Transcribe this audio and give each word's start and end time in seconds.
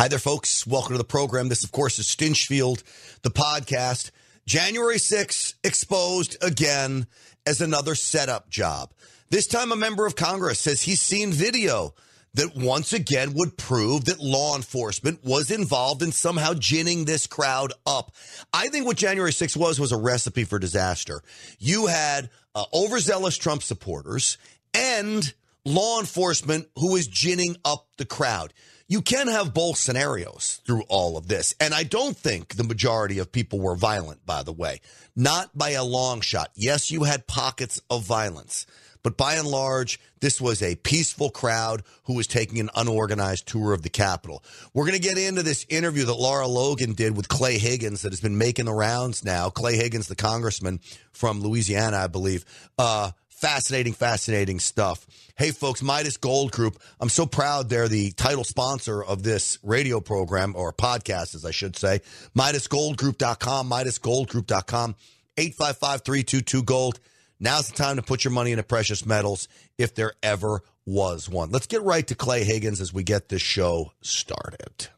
Hi 0.00 0.08
there, 0.08 0.18
folks. 0.18 0.66
Welcome 0.66 0.94
to 0.94 0.98
the 0.98 1.04
program. 1.04 1.50
This, 1.50 1.62
of 1.62 1.72
course, 1.72 1.98
is 1.98 2.06
Stinchfield, 2.06 2.82
the 3.20 3.30
podcast. 3.30 4.12
January 4.46 4.96
6th, 4.96 5.56
exposed 5.62 6.42
again 6.42 7.06
as 7.44 7.60
another 7.60 7.94
setup 7.94 8.48
job. 8.48 8.94
This 9.28 9.46
time, 9.46 9.72
a 9.72 9.76
member 9.76 10.06
of 10.06 10.16
Congress 10.16 10.58
says 10.58 10.80
he's 10.80 11.02
seen 11.02 11.32
video 11.32 11.92
that 12.32 12.56
once 12.56 12.94
again 12.94 13.34
would 13.34 13.58
prove 13.58 14.06
that 14.06 14.20
law 14.20 14.56
enforcement 14.56 15.22
was 15.22 15.50
involved 15.50 16.02
in 16.02 16.12
somehow 16.12 16.54
ginning 16.54 17.04
this 17.04 17.26
crowd 17.26 17.74
up. 17.84 18.10
I 18.54 18.68
think 18.68 18.86
what 18.86 18.96
January 18.96 19.32
6th 19.32 19.58
was 19.58 19.78
was 19.78 19.92
a 19.92 19.98
recipe 19.98 20.44
for 20.44 20.58
disaster. 20.58 21.20
You 21.58 21.88
had 21.88 22.30
uh, 22.54 22.64
overzealous 22.72 23.36
Trump 23.36 23.62
supporters 23.62 24.38
and 24.72 25.34
law 25.66 26.00
enforcement 26.00 26.68
who 26.76 26.92
was 26.94 27.06
ginning 27.06 27.58
up 27.66 27.86
the 27.98 28.06
crowd. 28.06 28.54
You 28.90 29.02
can 29.02 29.28
have 29.28 29.54
both 29.54 29.76
scenarios 29.78 30.60
through 30.66 30.82
all 30.88 31.16
of 31.16 31.28
this. 31.28 31.54
And 31.60 31.72
I 31.72 31.84
don't 31.84 32.16
think 32.16 32.56
the 32.56 32.64
majority 32.64 33.20
of 33.20 33.30
people 33.30 33.60
were 33.60 33.76
violent, 33.76 34.26
by 34.26 34.42
the 34.42 34.52
way. 34.52 34.80
Not 35.14 35.56
by 35.56 35.70
a 35.70 35.84
long 35.84 36.22
shot. 36.22 36.50
Yes, 36.56 36.90
you 36.90 37.04
had 37.04 37.28
pockets 37.28 37.80
of 37.88 38.02
violence. 38.02 38.66
But 39.04 39.16
by 39.16 39.34
and 39.34 39.46
large, 39.46 40.00
this 40.18 40.40
was 40.40 40.60
a 40.60 40.74
peaceful 40.74 41.30
crowd 41.30 41.84
who 42.06 42.14
was 42.14 42.26
taking 42.26 42.58
an 42.58 42.68
unorganized 42.74 43.46
tour 43.46 43.72
of 43.72 43.82
the 43.82 43.90
Capitol. 43.90 44.42
We're 44.74 44.86
going 44.86 45.00
to 45.00 45.08
get 45.08 45.18
into 45.18 45.44
this 45.44 45.64
interview 45.68 46.04
that 46.06 46.14
Lara 46.14 46.48
Logan 46.48 46.94
did 46.94 47.16
with 47.16 47.28
Clay 47.28 47.58
Higgins 47.58 48.02
that 48.02 48.10
has 48.10 48.20
been 48.20 48.38
making 48.38 48.64
the 48.64 48.74
rounds 48.74 49.24
now. 49.24 49.50
Clay 49.50 49.76
Higgins, 49.76 50.08
the 50.08 50.16
congressman 50.16 50.80
from 51.12 51.40
Louisiana, 51.40 51.98
I 51.98 52.06
believe. 52.08 52.44
Uh, 52.76 53.12
fascinating, 53.40 53.94
fascinating 53.94 54.60
stuff. 54.60 55.06
Hey, 55.36 55.50
folks, 55.50 55.82
Midas 55.82 56.18
Gold 56.18 56.52
Group. 56.52 56.78
I'm 57.00 57.08
so 57.08 57.24
proud 57.24 57.68
they're 57.68 57.88
the 57.88 58.10
title 58.12 58.44
sponsor 58.44 59.02
of 59.02 59.22
this 59.22 59.58
radio 59.62 60.00
program 60.00 60.54
or 60.54 60.72
podcast, 60.72 61.34
as 61.34 61.44
I 61.44 61.50
should 61.50 61.76
say. 61.76 62.02
MidasGoldGroup.com, 62.36 63.70
MidasGoldGroup.com, 63.70 64.94
855 65.38 66.02
322 66.02 66.62
Gold. 66.62 67.00
Now's 67.40 67.68
the 67.68 67.74
time 67.74 67.96
to 67.96 68.02
put 68.02 68.22
your 68.22 68.32
money 68.32 68.52
into 68.52 68.62
precious 68.62 69.06
metals 69.06 69.48
if 69.78 69.94
there 69.94 70.12
ever 70.22 70.62
was 70.84 71.26
one. 71.28 71.50
Let's 71.50 71.66
get 71.66 71.82
right 71.82 72.06
to 72.08 72.14
Clay 72.14 72.44
Higgins 72.44 72.82
as 72.82 72.92
we 72.92 73.02
get 73.02 73.30
this 73.30 73.40
show 73.40 73.92
started. 74.02 74.88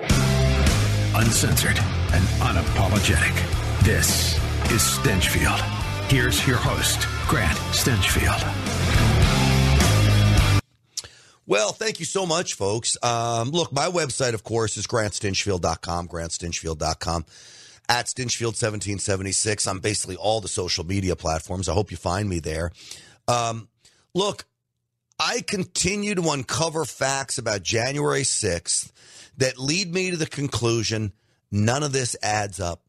Uncensored 0.00 1.76
and 1.76 2.24
unapologetic. 2.40 3.34
This 3.84 4.36
is 4.70 4.80
Stinchfield. 4.80 5.79
Here's 6.10 6.44
your 6.44 6.56
host, 6.56 7.06
Grant 7.28 7.56
Stinchfield. 7.70 8.42
Well, 11.46 11.70
thank 11.70 12.00
you 12.00 12.04
so 12.04 12.26
much, 12.26 12.54
folks. 12.54 12.96
Um, 13.00 13.50
look, 13.50 13.72
my 13.72 13.86
website, 13.86 14.34
of 14.34 14.42
course, 14.42 14.76
is 14.76 14.88
grantstinchfield.com, 14.88 16.08
grantstinchfield.com 16.08 17.26
at 17.88 18.06
Stinchfield1776 18.06 19.70
on 19.70 19.78
basically 19.78 20.16
all 20.16 20.40
the 20.40 20.48
social 20.48 20.84
media 20.84 21.14
platforms. 21.14 21.68
I 21.68 21.74
hope 21.74 21.92
you 21.92 21.96
find 21.96 22.28
me 22.28 22.40
there. 22.40 22.72
Um, 23.28 23.68
look, 24.12 24.46
I 25.20 25.42
continue 25.42 26.16
to 26.16 26.28
uncover 26.30 26.84
facts 26.86 27.38
about 27.38 27.62
January 27.62 28.22
6th 28.22 28.90
that 29.36 29.58
lead 29.58 29.94
me 29.94 30.10
to 30.10 30.16
the 30.16 30.26
conclusion 30.26 31.12
none 31.52 31.84
of 31.84 31.92
this 31.92 32.16
adds 32.20 32.58
up. 32.58 32.82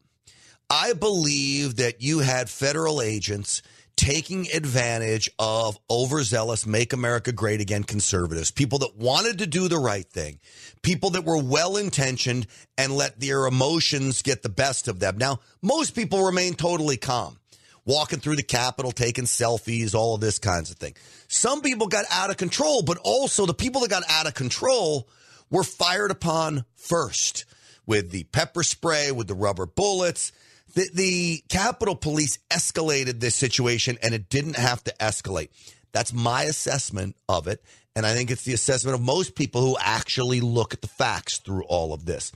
I 0.74 0.94
believe 0.94 1.76
that 1.76 2.00
you 2.00 2.20
had 2.20 2.48
federal 2.48 3.02
agents 3.02 3.60
taking 3.94 4.50
advantage 4.52 5.28
of 5.38 5.78
overzealous 5.90 6.66
Make 6.66 6.94
America 6.94 7.30
Great 7.30 7.60
Again 7.60 7.84
conservatives, 7.84 8.50
people 8.50 8.78
that 8.78 8.96
wanted 8.96 9.40
to 9.40 9.46
do 9.46 9.68
the 9.68 9.78
right 9.78 10.08
thing, 10.08 10.40
people 10.80 11.10
that 11.10 11.26
were 11.26 11.36
well 11.36 11.76
intentioned 11.76 12.46
and 12.78 12.96
let 12.96 13.20
their 13.20 13.44
emotions 13.44 14.22
get 14.22 14.42
the 14.42 14.48
best 14.48 14.88
of 14.88 14.98
them. 14.98 15.18
Now, 15.18 15.40
most 15.60 15.94
people 15.94 16.24
remain 16.24 16.54
totally 16.54 16.96
calm, 16.96 17.38
walking 17.84 18.20
through 18.20 18.36
the 18.36 18.42
Capitol, 18.42 18.92
taking 18.92 19.24
selfies, 19.24 19.94
all 19.94 20.14
of 20.14 20.22
this 20.22 20.38
kinds 20.38 20.70
of 20.70 20.78
thing. 20.78 20.94
Some 21.28 21.60
people 21.60 21.86
got 21.86 22.06
out 22.10 22.30
of 22.30 22.38
control, 22.38 22.80
but 22.82 22.96
also 23.04 23.44
the 23.44 23.52
people 23.52 23.82
that 23.82 23.90
got 23.90 24.04
out 24.08 24.26
of 24.26 24.32
control 24.32 25.06
were 25.50 25.64
fired 25.64 26.10
upon 26.10 26.64
first 26.76 27.44
with 27.84 28.10
the 28.10 28.24
pepper 28.24 28.62
spray, 28.62 29.12
with 29.12 29.28
the 29.28 29.34
rubber 29.34 29.66
bullets 29.66 30.32
the, 30.74 30.88
the 30.92 31.44
Capitol 31.48 31.96
Police 31.96 32.38
escalated 32.50 33.20
this 33.20 33.34
situation 33.34 33.98
and 34.02 34.14
it 34.14 34.28
didn't 34.28 34.56
have 34.56 34.82
to 34.84 34.94
escalate. 35.00 35.48
That's 35.92 36.12
my 36.12 36.44
assessment 36.44 37.16
of 37.28 37.46
it. 37.46 37.62
And 37.94 38.06
I 38.06 38.14
think 38.14 38.30
it's 38.30 38.44
the 38.44 38.54
assessment 38.54 38.94
of 38.94 39.02
most 39.02 39.34
people 39.34 39.60
who 39.60 39.76
actually 39.78 40.40
look 40.40 40.72
at 40.72 40.80
the 40.80 40.88
facts 40.88 41.38
through 41.38 41.64
all 41.64 41.92
of 41.92 42.06
this. 42.06 42.32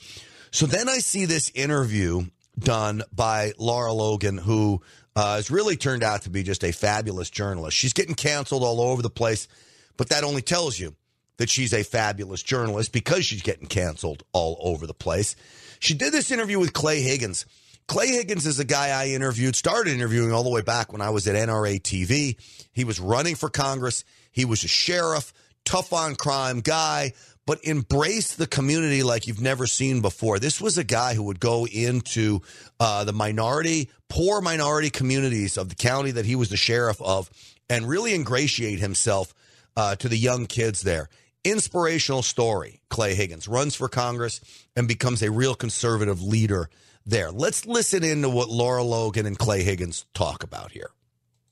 So 0.50 0.66
then 0.66 0.88
I 0.88 0.98
see 0.98 1.24
this 1.24 1.50
interview 1.54 2.26
done 2.58 3.02
by 3.12 3.52
Lara 3.58 3.92
Logan, 3.92 4.38
who 4.38 4.82
uh, 5.14 5.36
has 5.36 5.50
really 5.50 5.76
turned 5.76 6.02
out 6.02 6.22
to 6.22 6.30
be 6.30 6.42
just 6.42 6.62
a 6.62 6.72
fabulous 6.72 7.30
journalist. 7.30 7.76
She's 7.76 7.94
getting 7.94 8.14
canceled 8.14 8.62
all 8.62 8.80
over 8.80 9.02
the 9.02 9.10
place, 9.10 9.48
but 9.96 10.10
that 10.10 10.24
only 10.24 10.42
tells 10.42 10.78
you 10.78 10.94
that 11.38 11.50
she's 11.50 11.72
a 11.72 11.82
fabulous 11.82 12.42
journalist 12.42 12.92
because 12.92 13.24
she's 13.24 13.42
getting 13.42 13.66
canceled 13.66 14.22
all 14.32 14.58
over 14.60 14.86
the 14.86 14.94
place. 14.94 15.36
She 15.78 15.94
did 15.94 16.12
this 16.12 16.30
interview 16.30 16.58
with 16.58 16.72
Clay 16.72 17.00
Higgins. 17.00 17.46
Clay 17.88 18.08
Higgins 18.08 18.46
is 18.46 18.58
a 18.58 18.64
guy 18.64 18.88
I 18.88 19.10
interviewed, 19.10 19.54
started 19.54 19.94
interviewing 19.94 20.32
all 20.32 20.42
the 20.42 20.50
way 20.50 20.62
back 20.62 20.92
when 20.92 21.00
I 21.00 21.10
was 21.10 21.28
at 21.28 21.36
NRA 21.36 21.80
TV. 21.80 22.36
He 22.72 22.84
was 22.84 22.98
running 22.98 23.36
for 23.36 23.48
Congress. 23.48 24.04
He 24.32 24.44
was 24.44 24.64
a 24.64 24.68
sheriff, 24.68 25.32
tough 25.64 25.92
on 25.92 26.16
crime 26.16 26.60
guy, 26.60 27.12
but 27.46 27.64
embraced 27.64 28.38
the 28.38 28.46
community 28.48 29.04
like 29.04 29.28
you've 29.28 29.40
never 29.40 29.68
seen 29.68 30.00
before. 30.00 30.40
This 30.40 30.60
was 30.60 30.78
a 30.78 30.84
guy 30.84 31.14
who 31.14 31.22
would 31.24 31.38
go 31.38 31.64
into 31.64 32.40
uh, 32.80 33.04
the 33.04 33.12
minority, 33.12 33.88
poor 34.08 34.40
minority 34.40 34.90
communities 34.90 35.56
of 35.56 35.68
the 35.68 35.76
county 35.76 36.10
that 36.10 36.26
he 36.26 36.34
was 36.34 36.48
the 36.48 36.56
sheriff 36.56 37.00
of 37.00 37.30
and 37.70 37.88
really 37.88 38.14
ingratiate 38.14 38.80
himself 38.80 39.32
uh, 39.76 39.94
to 39.96 40.08
the 40.08 40.18
young 40.18 40.46
kids 40.46 40.82
there. 40.82 41.08
Inspirational 41.44 42.22
story. 42.22 42.80
Clay 42.88 43.14
Higgins 43.14 43.46
runs 43.46 43.76
for 43.76 43.88
Congress 43.88 44.40
and 44.74 44.88
becomes 44.88 45.22
a 45.22 45.30
real 45.30 45.54
conservative 45.54 46.20
leader 46.20 46.68
there. 47.06 47.30
Let's 47.30 47.64
listen 47.64 48.04
into 48.04 48.28
what 48.28 48.50
Lara 48.50 48.82
Logan 48.82 49.24
and 49.24 49.38
Clay 49.38 49.62
Higgins 49.62 50.04
talk 50.12 50.42
about 50.42 50.72
here. 50.72 50.90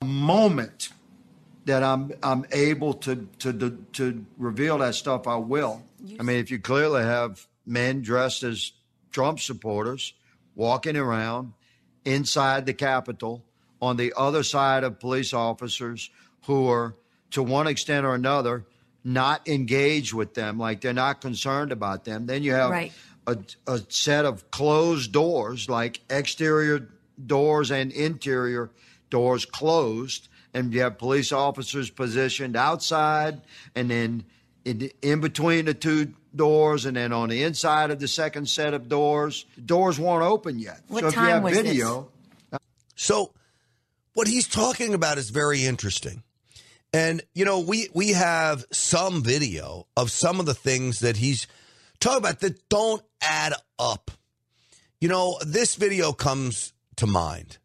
Moment 0.03 0.91
that 1.65 1.83
I'm 1.83 2.13
I'm 2.23 2.45
able 2.53 2.95
to 2.95 3.29
to 3.39 3.79
to 3.93 4.27
reveal 4.37 4.79
that 4.79 4.95
stuff, 4.95 5.27
I 5.27 5.37
will. 5.37 5.83
I 6.19 6.23
mean, 6.23 6.37
if 6.37 6.51
you 6.51 6.59
clearly 6.59 7.03
have 7.03 7.47
men 7.65 8.03
dressed 8.03 8.43
as 8.43 8.73
Trump 9.11 9.41
supporters 9.41 10.13
walking 10.55 10.97
around 10.97 11.55
inside 12.05 12.67
the 12.67 12.75
Capitol 12.75 13.43
on 13.81 13.97
the 13.97 14.13
other 14.17 14.43
side 14.43 14.85
of 14.85 15.01
police 15.01 15.33
officers 15.33 16.11
who 16.45 16.69
are, 16.69 16.95
to 17.31 17.43
one 17.43 17.67
extent 17.67 18.05
or 18.05 18.15
another, 18.15 18.67
not 19.03 19.49
engaged 19.49 20.13
with 20.13 20.35
them, 20.35 20.59
like 20.59 20.83
they're 20.83 20.93
not 20.93 21.21
concerned 21.21 21.73
about 21.73 22.05
them, 22.05 22.27
then 22.27 22.43
you 22.43 22.53
have 22.53 22.71
right 22.71 22.93
a, 23.27 23.39
a 23.67 23.81
set 23.89 24.25
of 24.25 24.51
closed 24.51 25.13
doors, 25.13 25.69
like 25.69 26.01
exterior 26.11 26.89
doors 27.25 27.71
and 27.71 27.93
interior 27.93 28.71
doors 29.11 29.45
closed, 29.45 30.29
and 30.53 30.73
you 30.73 30.81
have 30.81 30.99
police 30.99 31.33
officers 31.33 31.91
positioned 31.91 32.57
outside, 32.57 33.41
and 33.75 33.91
then 33.91 34.25
in, 34.65 34.91
in 35.03 35.21
between 35.21 35.67
the 35.67 35.75
two 35.75 36.13
doors, 36.35 36.87
and 36.87 36.97
then 36.97 37.13
on 37.13 37.29
the 37.29 37.43
inside 37.43 37.91
of 37.91 38.01
the 38.01 38.09
second 38.09 38.49
set 38.49 38.75
of 38.75 38.89
doors, 38.89 39.45
doors 39.65 39.99
weren't 39.99 40.25
open 40.25 40.59
yet. 40.59 40.81
What 40.89 41.01
so 41.01 41.09
if 41.09 41.15
time 41.15 41.25
you 41.25 41.31
have 41.31 41.43
was 41.43 41.57
video, 41.57 42.09
this? 42.51 42.61
so 42.97 43.33
what 44.15 44.27
he's 44.27 44.49
talking 44.49 44.95
about 44.95 45.19
is 45.19 45.31
very 45.31 45.65
interesting. 45.65 46.23
And 46.93 47.23
you 47.35 47.45
know, 47.45 47.61
we 47.61 47.89
we 47.93 48.11
have 48.11 48.65
some 48.71 49.23
video 49.23 49.87
of 49.97 50.11
some 50.11 50.39
of 50.39 50.47
the 50.47 50.55
things 50.55 51.01
that 51.01 51.17
he's 51.17 51.47
talking 52.01 52.19
about 52.19 52.41
that 52.41 52.69
don't 52.69 53.03
add 53.21 53.55
up. 53.79 54.11
You 55.01 55.09
know, 55.09 55.39
this 55.45 55.77
video 55.77 56.13
comes 56.13 56.73
to 56.97 57.07
mind. 57.07 57.59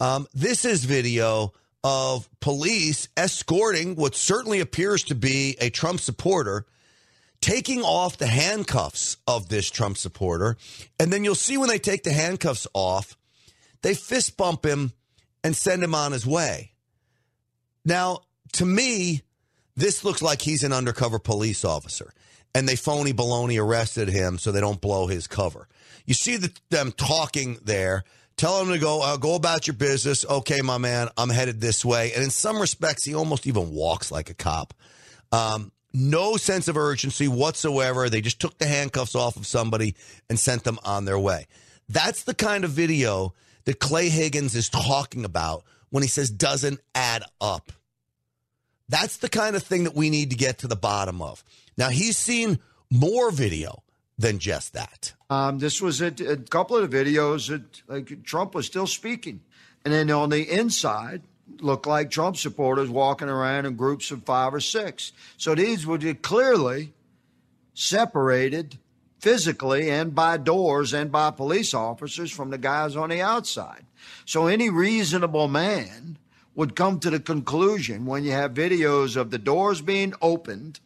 Um, 0.00 0.26
this 0.34 0.64
is 0.64 0.84
video 0.84 1.52
of 1.84 2.28
police 2.40 3.08
escorting 3.16 3.96
what 3.96 4.14
certainly 4.14 4.60
appears 4.60 5.04
to 5.04 5.14
be 5.14 5.56
a 5.60 5.70
Trump 5.70 6.00
supporter, 6.00 6.66
taking 7.40 7.82
off 7.82 8.18
the 8.18 8.26
handcuffs 8.26 9.16
of 9.26 9.48
this 9.48 9.70
Trump 9.70 9.96
supporter. 9.96 10.56
And 10.98 11.12
then 11.12 11.24
you'll 11.24 11.34
see 11.34 11.56
when 11.56 11.68
they 11.68 11.78
take 11.78 12.02
the 12.02 12.12
handcuffs 12.12 12.66
off, 12.74 13.16
they 13.82 13.94
fist 13.94 14.36
bump 14.36 14.64
him 14.64 14.92
and 15.44 15.56
send 15.56 15.82
him 15.82 15.94
on 15.94 16.12
his 16.12 16.26
way. 16.26 16.72
Now, 17.84 18.20
to 18.54 18.66
me, 18.66 19.22
this 19.76 20.04
looks 20.04 20.20
like 20.20 20.42
he's 20.42 20.64
an 20.64 20.72
undercover 20.72 21.18
police 21.18 21.64
officer 21.64 22.12
and 22.54 22.68
they 22.68 22.76
phony 22.76 23.12
baloney 23.12 23.62
arrested 23.62 24.08
him 24.08 24.38
so 24.38 24.52
they 24.52 24.60
don't 24.60 24.80
blow 24.80 25.06
his 25.06 25.26
cover. 25.26 25.68
You 26.06 26.14
see 26.14 26.36
the, 26.36 26.52
them 26.70 26.92
talking 26.92 27.58
there. 27.64 28.04
Tell 28.36 28.62
him 28.62 28.68
to 28.68 28.78
go 28.78 29.02
uh, 29.02 29.16
go 29.16 29.34
about 29.34 29.66
your 29.66 29.74
business. 29.74 30.24
Okay, 30.24 30.60
my 30.62 30.78
man, 30.78 31.08
I'm 31.16 31.28
headed 31.28 31.60
this 31.60 31.84
way. 31.84 32.12
And 32.14 32.22
in 32.22 32.30
some 32.30 32.60
respects, 32.60 33.04
he 33.04 33.14
almost 33.14 33.46
even 33.46 33.72
walks 33.72 34.10
like 34.10 34.30
a 34.30 34.34
cop. 34.34 34.74
Um, 35.32 35.72
no 35.92 36.36
sense 36.36 36.68
of 36.68 36.76
urgency 36.76 37.28
whatsoever. 37.28 38.08
They 38.08 38.20
just 38.20 38.40
took 38.40 38.58
the 38.58 38.66
handcuffs 38.66 39.14
off 39.14 39.36
of 39.36 39.46
somebody 39.46 39.96
and 40.28 40.38
sent 40.38 40.64
them 40.64 40.78
on 40.84 41.04
their 41.04 41.18
way. 41.18 41.46
That's 41.88 42.24
the 42.24 42.34
kind 42.34 42.64
of 42.64 42.70
video 42.70 43.34
that 43.64 43.80
Clay 43.80 44.08
Higgins 44.08 44.54
is 44.54 44.68
talking 44.68 45.24
about 45.24 45.64
when 45.90 46.02
he 46.02 46.08
says 46.08 46.30
doesn't 46.30 46.80
add 46.94 47.24
up. 47.40 47.72
That's 48.88 49.18
the 49.18 49.28
kind 49.28 49.56
of 49.56 49.62
thing 49.62 49.84
that 49.84 49.94
we 49.94 50.10
need 50.10 50.30
to 50.30 50.36
get 50.36 50.58
to 50.58 50.68
the 50.68 50.76
bottom 50.76 51.20
of. 51.20 51.44
Now, 51.78 51.90
he's 51.90 52.18
seen 52.18 52.58
more 52.90 53.30
video 53.30 53.84
than 54.18 54.40
just 54.40 54.72
that. 54.72 55.14
Um, 55.30 55.60
this 55.60 55.80
was 55.80 56.00
a, 56.00 56.06
a, 56.06 56.36
couple 56.36 56.76
of 56.76 56.90
the 56.90 56.96
videos 56.96 57.48
that 57.48 57.82
like, 57.86 58.24
Trump 58.24 58.54
was 58.54 58.66
still 58.66 58.88
speaking. 58.88 59.40
And 59.84 59.94
then 59.94 60.10
on 60.10 60.30
the 60.30 60.42
inside, 60.50 61.22
looked 61.60 61.86
like 61.86 62.10
Trump 62.10 62.36
supporters 62.36 62.90
walking 62.90 63.28
around 63.28 63.64
in 63.64 63.76
groups 63.76 64.10
of 64.10 64.24
five 64.24 64.52
or 64.52 64.60
six. 64.60 65.12
So 65.36 65.54
these 65.54 65.86
were 65.86 65.98
clearly 66.14 66.92
separated 67.74 68.78
physically 69.20 69.88
and 69.88 70.14
by 70.14 70.36
doors 70.36 70.92
and 70.92 71.12
by 71.12 71.30
police 71.30 71.74
officers 71.74 72.32
from 72.32 72.50
the 72.50 72.58
guys 72.58 72.96
on 72.96 73.10
the 73.10 73.20
outside. 73.20 73.86
So 74.24 74.46
any 74.46 74.68
reasonable 74.68 75.46
man 75.46 76.18
would 76.56 76.74
come 76.74 76.98
to 77.00 77.10
the 77.10 77.20
conclusion 77.20 78.04
when 78.04 78.24
you 78.24 78.32
have 78.32 78.52
videos 78.52 79.16
of 79.16 79.30
the 79.30 79.38
doors 79.38 79.80
being 79.80 80.12
opened 80.20 80.80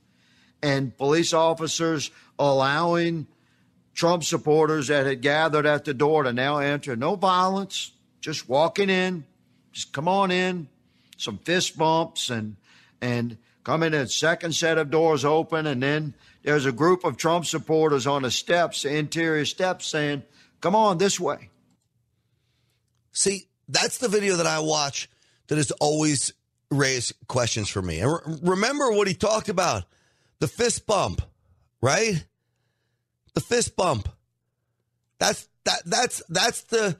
and 0.62 0.96
police 0.96 1.32
officers 1.32 2.10
allowing 2.38 3.26
Trump 3.94 4.24
supporters 4.24 4.88
that 4.88 5.06
had 5.06 5.20
gathered 5.20 5.66
at 5.66 5.84
the 5.84 5.94
door 5.94 6.22
to 6.22 6.32
now 6.32 6.58
enter. 6.58 6.96
No 6.96 7.16
violence, 7.16 7.92
just 8.20 8.48
walking 8.48 8.88
in, 8.88 9.24
just 9.72 9.92
come 9.92 10.08
on 10.08 10.30
in, 10.30 10.68
some 11.16 11.38
fist 11.38 11.76
bumps 11.76 12.30
and 12.30 12.56
and 13.00 13.36
come 13.64 13.82
in 13.82 13.94
a 13.94 14.06
second 14.06 14.54
set 14.54 14.78
of 14.78 14.90
doors 14.90 15.24
open 15.24 15.66
and 15.66 15.82
then 15.82 16.14
there's 16.42 16.66
a 16.66 16.72
group 16.72 17.04
of 17.04 17.16
Trump 17.16 17.46
supporters 17.46 18.06
on 18.06 18.22
the 18.22 18.30
steps, 18.30 18.82
the 18.82 18.96
interior 18.96 19.44
steps 19.44 19.86
saying, 19.86 20.22
"Come 20.60 20.74
on 20.74 20.98
this 20.98 21.20
way." 21.20 21.50
See, 23.12 23.48
that's 23.68 23.98
the 23.98 24.08
video 24.08 24.36
that 24.36 24.46
I 24.46 24.58
watch 24.58 25.08
that 25.46 25.56
has 25.56 25.70
always 25.72 26.32
raised 26.70 27.12
questions 27.28 27.68
for 27.68 27.82
me. 27.82 28.00
And 28.00 28.10
re- 28.10 28.38
remember 28.42 28.90
what 28.90 29.06
he 29.06 29.14
talked 29.14 29.48
about, 29.48 29.84
the 30.42 30.48
fist 30.48 30.88
bump, 30.88 31.22
right? 31.80 32.26
The 33.34 33.40
fist 33.40 33.76
bump. 33.76 34.08
That's 35.20 35.48
that 35.64 35.82
that's 35.86 36.20
that's 36.28 36.62
the 36.62 36.98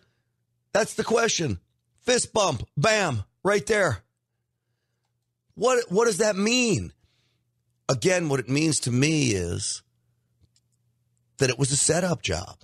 that's 0.72 0.94
the 0.94 1.02
question. 1.02 1.58
Fist 2.02 2.32
bump, 2.32 2.62
bam, 2.76 3.24
right 3.42 3.66
there. 3.66 4.04
What 5.56 5.90
what 5.90 6.04
does 6.04 6.18
that 6.18 6.36
mean? 6.36 6.92
Again, 7.88 8.28
what 8.28 8.38
it 8.38 8.48
means 8.48 8.78
to 8.80 8.92
me 8.92 9.32
is 9.32 9.82
that 11.38 11.50
it 11.50 11.58
was 11.58 11.72
a 11.72 11.76
setup 11.76 12.22
job. 12.22 12.58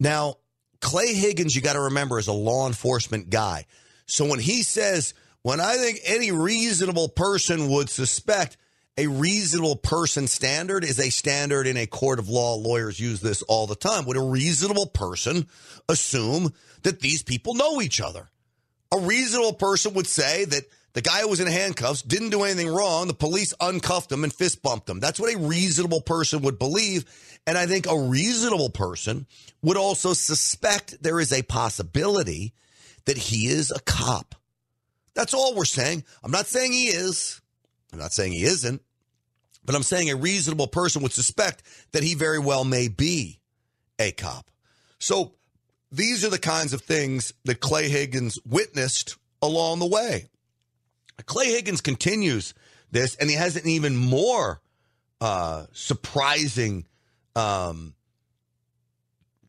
Now, 0.00 0.38
Clay 0.80 1.14
Higgins, 1.14 1.54
you 1.54 1.62
got 1.62 1.74
to 1.74 1.80
remember, 1.82 2.18
is 2.18 2.26
a 2.26 2.32
law 2.32 2.66
enforcement 2.66 3.30
guy. 3.30 3.66
So 4.06 4.26
when 4.26 4.40
he 4.40 4.64
says, 4.64 5.14
when 5.42 5.60
I 5.60 5.76
think 5.76 6.00
any 6.04 6.32
reasonable 6.32 7.08
person 7.08 7.68
would 7.68 7.88
suspect, 7.88 8.56
a 8.96 9.06
reasonable 9.06 9.76
person 9.76 10.26
standard 10.26 10.84
is 10.84 10.98
a 10.98 11.10
standard 11.10 11.66
in 11.66 11.76
a 11.76 11.86
court 11.86 12.18
of 12.18 12.28
law. 12.28 12.56
Lawyers 12.56 13.00
use 13.00 13.20
this 13.20 13.42
all 13.42 13.66
the 13.66 13.74
time. 13.74 14.04
Would 14.04 14.16
a 14.16 14.20
reasonable 14.20 14.86
person 14.86 15.46
assume 15.88 16.52
that 16.82 17.00
these 17.00 17.22
people 17.22 17.54
know 17.54 17.80
each 17.80 18.00
other? 18.00 18.28
A 18.92 18.98
reasonable 18.98 19.54
person 19.54 19.94
would 19.94 20.06
say 20.06 20.44
that 20.44 20.64
the 20.92 21.00
guy 21.00 21.20
who 21.20 21.28
was 21.28 21.40
in 21.40 21.46
handcuffs 21.46 22.02
didn't 22.02 22.30
do 22.30 22.42
anything 22.42 22.68
wrong. 22.68 23.06
The 23.06 23.14
police 23.14 23.54
uncuffed 23.60 24.12
him 24.12 24.24
and 24.24 24.32
fist 24.32 24.62
bumped 24.62 24.90
him. 24.90 25.00
That's 25.00 25.18
what 25.18 25.34
a 25.34 25.38
reasonable 25.38 26.02
person 26.02 26.42
would 26.42 26.58
believe. 26.58 27.06
And 27.46 27.56
I 27.56 27.66
think 27.66 27.86
a 27.86 27.98
reasonable 27.98 28.68
person 28.68 29.26
would 29.62 29.78
also 29.78 30.12
suspect 30.12 31.02
there 31.02 31.18
is 31.18 31.32
a 31.32 31.42
possibility 31.42 32.52
that 33.06 33.16
he 33.16 33.46
is 33.46 33.70
a 33.70 33.80
cop. 33.80 34.34
That's 35.14 35.34
all 35.34 35.54
we're 35.54 35.64
saying. 35.64 36.04
I'm 36.22 36.30
not 36.30 36.46
saying 36.46 36.72
he 36.72 36.88
is. 36.88 37.41
I'm 37.92 37.98
not 37.98 38.12
saying 38.12 38.32
he 38.32 38.44
isn't. 38.44 38.82
But 39.64 39.76
I'm 39.76 39.82
saying 39.82 40.10
a 40.10 40.16
reasonable 40.16 40.66
person 40.66 41.02
would 41.02 41.12
suspect 41.12 41.62
that 41.92 42.02
he 42.02 42.14
very 42.14 42.38
well 42.38 42.64
may 42.64 42.88
be 42.88 43.40
a 43.98 44.10
cop. 44.10 44.50
So 44.98 45.34
these 45.90 46.24
are 46.24 46.30
the 46.30 46.38
kinds 46.38 46.72
of 46.72 46.80
things 46.82 47.32
that 47.44 47.60
Clay 47.60 47.88
Higgins 47.88 48.38
witnessed 48.44 49.16
along 49.40 49.78
the 49.78 49.86
way. 49.86 50.28
Clay 51.26 51.52
Higgins 51.52 51.80
continues 51.80 52.54
this, 52.90 53.14
and 53.16 53.30
he 53.30 53.36
has 53.36 53.56
an 53.56 53.68
even 53.68 53.96
more 53.96 54.60
uh, 55.20 55.66
surprising 55.72 56.86
um, 57.36 57.94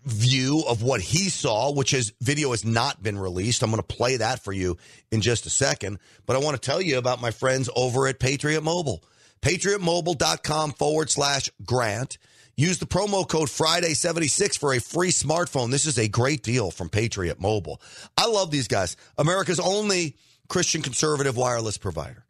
view 0.06 0.64
of 0.68 0.84
what 0.84 1.02
he 1.02 1.30
saw, 1.30 1.72
which 1.72 1.92
his 1.92 2.14
video 2.22 2.52
has 2.52 2.66
not 2.66 3.02
been 3.02 3.18
released. 3.18 3.64
I'm 3.64 3.72
going 3.72 3.82
to 3.82 3.96
play 3.96 4.18
that 4.18 4.44
for 4.44 4.52
you 4.52 4.78
in 5.12 5.22
just 5.22 5.46
a 5.46 5.50
second. 5.50 6.00
But 6.26 6.36
I 6.36 6.40
want 6.40 6.62
to 6.62 6.66
tell 6.66 6.82
you 6.82 6.98
about 6.98 7.22
my 7.22 7.32
friends 7.32 7.70
over 7.76 8.08
at 8.08 8.20
Patriot 8.20 8.62
Mobile. 8.62 9.04
PatriotMobile.com 9.42 10.72
forward 10.74 11.10
slash 11.10 11.50
grant. 11.66 12.18
Use 12.56 12.78
the 12.78 12.86
promo 12.86 13.28
code 13.28 13.50
Friday76 13.50 14.60
for 14.60 14.74
a 14.74 14.80
free 14.80 15.10
smartphone. 15.10 15.72
This 15.72 15.86
is 15.86 15.98
a 15.98 16.08
great 16.08 16.44
deal 16.44 16.70
from 16.70 16.90
Patriot 16.90 17.42
Mobile. 17.42 17.82
I 18.18 18.28
love 18.28 18.52
these 18.52 18.68
guys. 18.68 18.96
America's 19.18 19.60
only 19.60 20.16
Christian 20.50 20.82
conservative 20.82 21.36
wireless 21.36 21.78
provider. 21.78 22.26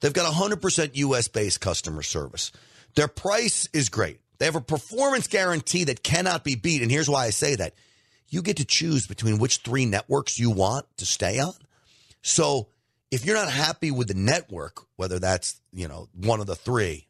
They've 0.00 0.12
got 0.12 0.32
100% 0.32 0.90
US 0.94 1.28
based 1.28 1.60
customer 1.60 2.02
service. 2.02 2.50
Their 2.94 3.08
price 3.08 3.68
is 3.72 3.88
great. 3.88 4.20
They 4.38 4.46
have 4.46 4.56
a 4.56 4.60
performance 4.60 5.26
guarantee 5.26 5.84
that 5.84 6.02
cannot 6.02 6.44
be 6.44 6.54
beat. 6.54 6.82
And 6.82 6.90
here's 6.90 7.10
why 7.10 7.24
I 7.24 7.30
say 7.30 7.56
that 7.56 7.74
you 8.28 8.42
get 8.42 8.58
to 8.58 8.64
choose 8.64 9.06
between 9.06 9.38
which 9.38 9.58
three 9.58 9.86
networks 9.86 10.38
you 10.38 10.50
want 10.50 10.86
to 10.98 11.06
stay 11.06 11.38
on. 11.38 11.54
So 12.22 12.68
if 13.10 13.24
you're 13.24 13.36
not 13.36 13.50
happy 13.50 13.90
with 13.90 14.08
the 14.08 14.14
network, 14.14 14.82
whether 14.96 15.18
that's, 15.18 15.60
you 15.72 15.88
know, 15.88 16.08
one 16.14 16.40
of 16.40 16.46
the 16.46 16.54
three, 16.54 17.06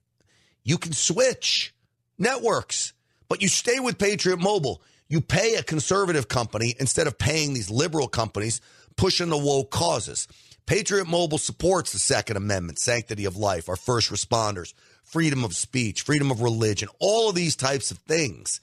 you 0.64 0.78
can 0.78 0.92
switch 0.92 1.75
networks, 2.19 2.92
but 3.28 3.42
you 3.42 3.48
stay 3.48 3.80
with 3.80 3.98
Patriot 3.98 4.38
Mobile. 4.38 4.82
You 5.08 5.20
pay 5.20 5.54
a 5.54 5.62
conservative 5.62 6.28
company 6.28 6.75
instead 6.78 7.06
of 7.06 7.19
paying 7.19 7.54
these 7.54 7.70
liberal 7.70 8.08
companies 8.08 8.60
pushing 8.96 9.30
the 9.30 9.38
woke 9.38 9.70
causes. 9.70 10.28
Patriot 10.66 11.06
Mobile 11.06 11.38
supports 11.38 11.92
the 11.92 11.98
Second 11.98 12.36
Amendment, 12.36 12.78
sanctity 12.78 13.25
of 13.25 13.38
life, 13.38 13.70
our 13.70 13.76
first 13.76 14.10
responders, 14.10 14.75
freedom 15.08 15.44
of 15.44 15.55
speech, 15.55 16.02
freedom 16.02 16.31
of 16.31 16.43
religion, 16.43 16.88
all 17.00 17.28
of 17.28 17.34
these 17.34 17.56
types 17.56 17.90
of 17.90 17.99
things. 17.99 18.60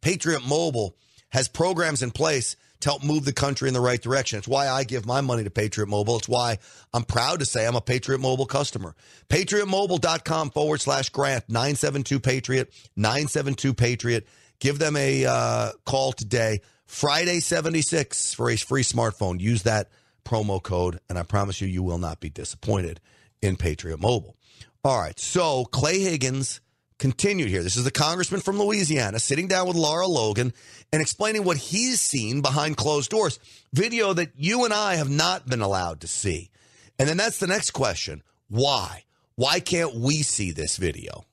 Patriot 0.00 0.46
Mobile 0.46 0.96
has 1.30 1.48
programs 1.48 2.02
in 2.02 2.10
place 2.10 2.56
to 2.80 2.90
help 2.90 3.02
move 3.02 3.24
the 3.24 3.32
country 3.32 3.66
in 3.66 3.74
the 3.74 3.80
right 3.80 4.00
direction. 4.00 4.38
It's 4.38 4.46
why 4.46 4.68
I 4.68 4.84
give 4.84 5.04
my 5.04 5.20
money 5.20 5.44
to 5.44 5.50
Patriot 5.50 5.88
Mobile. 5.88 6.16
It's 6.16 6.28
why 6.28 6.58
I'm 6.94 7.02
proud 7.02 7.40
to 7.40 7.44
say 7.44 7.66
I'm 7.66 7.74
a 7.74 7.80
Patriot 7.80 8.18
Mobile 8.18 8.46
customer. 8.46 8.94
PatriotMobile.com 9.28 10.50
forward 10.50 10.80
slash 10.80 11.08
grant 11.08 11.48
972 11.48 12.20
Patriot, 12.20 12.72
972 12.96 13.74
Patriot. 13.74 14.28
Give 14.60 14.78
them 14.78 14.96
a 14.96 15.26
uh, 15.26 15.72
call 15.84 16.12
today. 16.12 16.60
Friday 16.86 17.40
76 17.40 18.34
for 18.34 18.48
a 18.48 18.56
free 18.56 18.82
smartphone. 18.82 19.40
Use 19.40 19.64
that 19.64 19.90
promo 20.24 20.62
code, 20.62 21.00
and 21.08 21.18
I 21.18 21.22
promise 21.22 21.60
you, 21.60 21.66
you 21.68 21.82
will 21.82 21.98
not 21.98 22.20
be 22.20 22.30
disappointed 22.30 23.00
in 23.42 23.56
Patriot 23.56 24.00
Mobile. 24.00 24.37
All 24.84 24.98
right, 24.98 25.18
so 25.18 25.64
Clay 25.64 26.00
Higgins 26.00 26.60
continued 26.98 27.48
here. 27.48 27.62
This 27.62 27.76
is 27.76 27.84
the 27.84 27.90
congressman 27.90 28.40
from 28.40 28.58
Louisiana 28.58 29.18
sitting 29.18 29.48
down 29.48 29.66
with 29.66 29.76
Lara 29.76 30.06
Logan 30.06 30.52
and 30.92 31.02
explaining 31.02 31.44
what 31.44 31.56
he's 31.56 32.00
seen 32.00 32.42
behind 32.42 32.76
closed 32.76 33.10
doors. 33.10 33.40
Video 33.72 34.12
that 34.12 34.30
you 34.36 34.64
and 34.64 34.72
I 34.72 34.94
have 34.96 35.10
not 35.10 35.48
been 35.48 35.60
allowed 35.60 36.00
to 36.02 36.06
see. 36.06 36.50
And 36.98 37.08
then 37.08 37.16
that's 37.16 37.38
the 37.38 37.46
next 37.46 37.72
question 37.72 38.22
why? 38.48 39.04
Why 39.34 39.60
can't 39.60 39.94
we 39.94 40.22
see 40.22 40.52
this 40.52 40.76
video? 40.76 41.24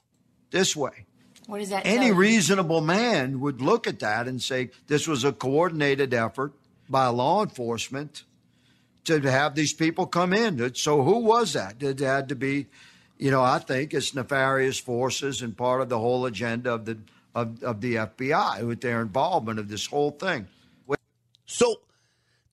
This 0.52 0.76
way. 0.76 1.06
What 1.48 1.60
does 1.60 1.70
that 1.70 1.86
Any 1.86 2.12
reasonable 2.12 2.82
man 2.82 3.40
would 3.40 3.62
look 3.62 3.86
at 3.86 4.00
that 4.00 4.28
and 4.28 4.42
say 4.42 4.72
this 4.88 5.08
was 5.08 5.24
a 5.24 5.32
coordinated 5.32 6.14
effort 6.14 6.54
by 6.90 7.08
law 7.08 7.44
enforcement 7.44 8.24
to 9.06 9.20
have 9.22 9.54
these 9.54 9.74
people 9.74 10.08
come 10.08 10.34
in. 10.34 10.74
So 10.74 11.04
who 11.04 11.20
was 11.20 11.54
that? 11.54 11.82
It 11.82 12.00
had 12.00 12.30
to 12.30 12.36
be, 12.36 12.66
you 13.18 13.32
know, 13.32 13.42
I 13.42 13.60
think 13.60 13.94
it's 13.94 14.14
nefarious 14.14 14.80
forces 14.80 15.42
and 15.42 15.56
part 15.56 15.82
of 15.82 15.90
the 15.90 16.00
whole 16.00 16.26
agenda 16.26 16.74
of 16.74 16.86
the 16.86 16.98
of, 17.34 17.62
of 17.64 17.82
the 17.82 17.96
FBI 17.96 18.66
with 18.66 18.80
their 18.80 19.02
involvement 19.02 19.60
of 19.60 19.68
this 19.68 19.86
whole 19.86 20.12
thing. 20.12 20.48
So 21.46 21.82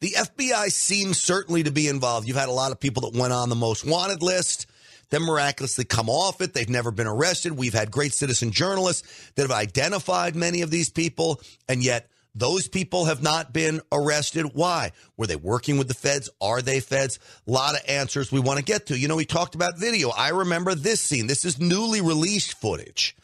the 0.01 0.11
FBI 0.11 0.71
seems 0.71 1.21
certainly 1.21 1.63
to 1.63 1.71
be 1.71 1.87
involved. 1.87 2.27
You've 2.27 2.37
had 2.37 2.49
a 2.49 2.53
lot 2.53 2.73
of 2.73 2.81
people 2.81 3.09
that 3.09 3.19
went 3.19 3.33
on 3.33 3.49
the 3.49 3.55
most 3.55 3.87
wanted 3.87 4.23
list 4.23 4.67
then 5.13 5.23
miraculously 5.23 5.85
come 5.85 6.09
off 6.09 6.41
it. 6.41 6.55
They've 6.55 6.69
never 6.69 6.91
been 6.91 7.07
arrested. 7.07 7.53
We've 7.53 7.75
had 7.75 7.91
great 7.91 8.15
citizen 8.15 8.51
journalists 8.51 9.31
that 9.35 9.43
have 9.43 9.53
identified 9.53 10.35
many 10.35 10.63
of 10.63 10.71
these 10.71 10.89
people, 10.89 11.41
and 11.69 11.85
yet 11.85 12.09
Those 12.35 12.67
people 12.67 13.05
have 13.05 13.23
not 13.23 13.53
been 13.53 13.83
arrested. 13.91 14.53
Why? 14.55 14.93
Were 15.17 15.27
they 15.27 15.37
working 15.37 15.77
with 15.77 15.89
the 15.89 15.95
feds? 15.95 16.31
Are 16.41 16.63
they 16.63 16.81
feds? 16.81 17.19
A 17.47 17.51
lot 17.51 17.75
of 17.75 17.83
answers 17.87 18.33
we 18.33 18.41
want 18.41 18.59
to 18.59 18.65
get 18.65 18.87
to. 18.87 18.99
You 18.99 19.07
know, 19.09 19.17
we 19.17 19.27
talked 19.27 19.55
about 19.55 19.79
video. 19.79 20.11
I 20.11 20.31
remember 20.31 20.75
this 20.75 21.01
scene. 21.01 21.27
This 21.27 21.45
is 21.45 21.61
newly 21.61 22.01
released 22.01 22.59
footage 22.59 23.15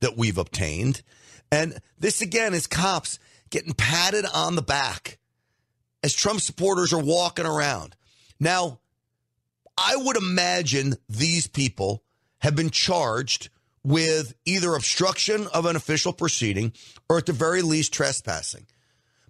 that 0.00 0.16
we've 0.16 0.38
obtained. 0.38 1.02
And 1.50 1.78
this 1.98 2.20
again 2.20 2.52
is 2.52 2.66
cops 2.66 3.18
getting 3.48 3.72
patted 3.72 4.26
on 4.34 4.56
the 4.56 4.62
back 4.62 5.18
as 6.02 6.14
Trump 6.14 6.40
supporters 6.40 6.92
are 6.92 7.02
walking 7.02 7.46
around. 7.46 7.96
Now, 8.38 8.80
I 9.76 9.96
would 9.96 10.16
imagine 10.16 10.96
these 11.08 11.46
people 11.46 12.02
have 12.38 12.54
been 12.54 12.70
charged 12.70 13.48
with 13.82 14.34
either 14.44 14.74
obstruction 14.74 15.46
of 15.52 15.66
an 15.66 15.76
official 15.76 16.12
proceeding 16.12 16.72
or 17.08 17.18
at 17.18 17.26
the 17.26 17.32
very 17.32 17.62
least 17.62 17.92
trespassing. 17.92 18.66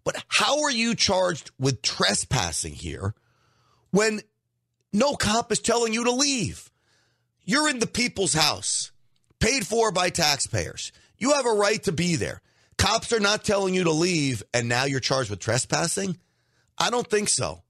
But 0.04 0.22
how 0.28 0.62
are 0.62 0.70
you 0.70 0.94
charged 0.94 1.50
with 1.58 1.82
trespassing 1.82 2.72
here 2.72 3.14
when 3.90 4.20
no 4.92 5.14
cop 5.14 5.52
is 5.52 5.60
telling 5.60 5.92
you 5.92 6.04
to 6.04 6.12
leave? 6.12 6.70
You're 7.44 7.68
in 7.68 7.78
the 7.78 7.86
people's 7.86 8.34
house, 8.34 8.92
paid 9.38 9.66
for 9.66 9.92
by 9.92 10.10
taxpayers. 10.10 10.92
You 11.18 11.32
have 11.32 11.46
a 11.46 11.50
right 11.52 11.82
to 11.84 11.92
be 11.92 12.16
there. 12.16 12.40
Cops 12.78 13.12
are 13.12 13.20
not 13.20 13.44
telling 13.44 13.74
you 13.74 13.84
to 13.84 13.90
leave, 13.90 14.42
and 14.54 14.68
now 14.68 14.84
you're 14.84 15.00
charged 15.00 15.28
with 15.28 15.38
trespassing? 15.38 16.16
I 16.78 16.90
don't 16.90 17.06
think 17.06 17.28
so. 17.28 17.62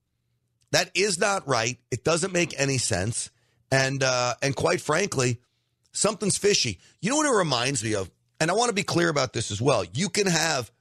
That 0.71 0.89
is 0.95 1.19
not 1.19 1.47
right. 1.47 1.77
It 1.91 2.05
doesn't 2.05 2.31
make 2.31 2.57
any 2.57 2.77
sense. 2.77 3.29
And 3.71 4.03
uh, 4.03 4.35
and 4.41 4.55
quite 4.55 4.79
frankly, 4.79 5.41
something's 5.91 6.37
fishy. 6.37 6.79
You 7.01 7.09
know 7.09 7.17
what 7.17 7.25
it 7.25 7.37
reminds 7.37 7.83
me 7.83 7.95
of? 7.95 8.09
And 8.39 8.49
I 8.49 8.53
want 8.53 8.69
to 8.69 8.75
be 8.75 8.83
clear 8.83 9.09
about 9.09 9.33
this 9.33 9.51
as 9.51 9.61
well. 9.61 9.83
You 9.93 10.09
can 10.09 10.27
have 10.27 10.71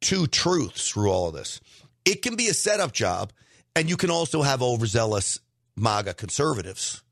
two 0.00 0.26
truths 0.26 0.90
through 0.90 1.10
all 1.10 1.28
of 1.28 1.34
this. 1.34 1.60
It 2.04 2.22
can 2.22 2.36
be 2.36 2.48
a 2.48 2.54
setup 2.54 2.92
job, 2.92 3.32
and 3.74 3.88
you 3.88 3.96
can 3.96 4.10
also 4.10 4.42
have 4.42 4.62
overzealous 4.62 5.40
MAGA 5.76 6.14
conservatives. 6.14 7.02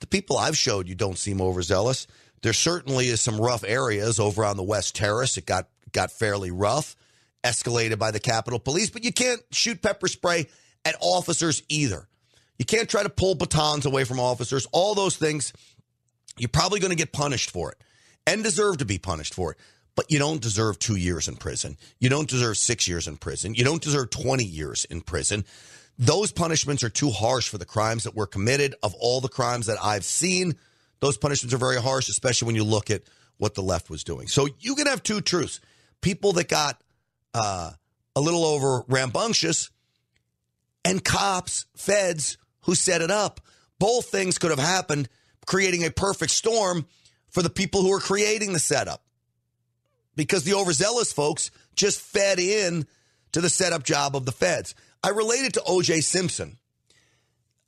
The 0.00 0.06
people 0.06 0.36
I've 0.36 0.56
showed 0.56 0.88
you 0.88 0.94
don't 0.94 1.18
seem 1.18 1.40
overzealous. 1.40 2.06
There 2.42 2.52
certainly 2.52 3.08
is 3.08 3.20
some 3.20 3.40
rough 3.40 3.64
areas 3.66 4.20
over 4.20 4.44
on 4.44 4.56
the 4.56 4.62
West 4.62 4.94
Terrace. 4.94 5.36
It 5.36 5.46
got 5.46 5.68
got 5.92 6.10
fairly 6.10 6.50
rough, 6.50 6.96
escalated 7.42 7.98
by 7.98 8.10
the 8.10 8.20
Capitol 8.20 8.58
Police, 8.58 8.90
but 8.90 9.04
you 9.04 9.12
can't 9.12 9.40
shoot 9.50 9.80
pepper 9.80 10.08
spray 10.08 10.46
at 10.84 10.96
officers 11.00 11.62
either. 11.68 12.06
You 12.58 12.64
can't 12.64 12.88
try 12.88 13.02
to 13.02 13.08
pull 13.08 13.34
batons 13.34 13.86
away 13.86 14.04
from 14.04 14.20
officers. 14.20 14.66
All 14.72 14.94
those 14.94 15.16
things 15.16 15.52
you're 16.38 16.48
probably 16.48 16.80
going 16.80 16.90
to 16.90 16.96
get 16.96 17.12
punished 17.12 17.50
for 17.50 17.72
it 17.72 17.78
and 18.26 18.42
deserve 18.42 18.78
to 18.78 18.84
be 18.84 18.98
punished 18.98 19.34
for 19.34 19.52
it. 19.52 19.58
But 19.94 20.10
you 20.10 20.18
don't 20.18 20.42
deserve 20.42 20.78
two 20.78 20.96
years 20.96 21.26
in 21.26 21.36
prison. 21.36 21.78
You 21.98 22.10
don't 22.10 22.28
deserve 22.28 22.58
six 22.58 22.86
years 22.86 23.08
in 23.08 23.16
prison. 23.16 23.54
You 23.54 23.64
don't 23.64 23.80
deserve 23.80 24.10
20 24.10 24.44
years 24.44 24.84
in 24.84 25.00
prison. 25.00 25.46
Those 25.98 26.32
punishments 26.32 26.84
are 26.84 26.90
too 26.90 27.10
harsh 27.10 27.48
for 27.48 27.56
the 27.56 27.64
crimes 27.64 28.04
that 28.04 28.14
were 28.14 28.26
committed. 28.26 28.74
Of 28.82 28.94
all 29.00 29.22
the 29.22 29.30
crimes 29.30 29.66
that 29.66 29.78
I've 29.82 30.04
seen, 30.04 30.56
those 31.00 31.16
punishments 31.16 31.54
are 31.54 31.58
very 31.58 31.80
harsh, 31.80 32.10
especially 32.10 32.46
when 32.46 32.56
you 32.56 32.64
look 32.64 32.90
at 32.90 33.02
what 33.38 33.54
the 33.54 33.62
left 33.62 33.88
was 33.88 34.04
doing. 34.04 34.28
So 34.28 34.48
you 34.60 34.74
can 34.74 34.86
have 34.86 35.02
two 35.02 35.22
truths. 35.22 35.60
People 36.02 36.34
that 36.34 36.48
got 36.48 36.82
uh, 37.32 37.70
a 38.14 38.20
little 38.20 38.44
over 38.44 38.84
rambunctious 38.88 39.70
and 40.84 41.02
cops, 41.02 41.64
feds 41.74 42.36
who 42.62 42.74
set 42.74 43.00
it 43.00 43.10
up. 43.10 43.40
Both 43.78 44.06
things 44.06 44.36
could 44.36 44.50
have 44.50 44.58
happened 44.58 45.08
creating 45.46 45.84
a 45.84 45.90
perfect 45.90 46.32
storm 46.32 46.86
for 47.30 47.42
the 47.42 47.50
people 47.50 47.82
who 47.82 47.92
are 47.92 48.00
creating 48.00 48.52
the 48.52 48.58
setup. 48.58 49.02
Because 50.14 50.44
the 50.44 50.54
overzealous 50.54 51.12
folks 51.12 51.50
just 51.74 52.00
fed 52.00 52.38
in 52.38 52.86
to 53.32 53.40
the 53.40 53.50
setup 53.50 53.84
job 53.84 54.16
of 54.16 54.24
the 54.24 54.32
feds. 54.32 54.74
I 55.02 55.10
related 55.10 55.54
to 55.54 55.60
OJ 55.60 56.02
Simpson. 56.02 56.58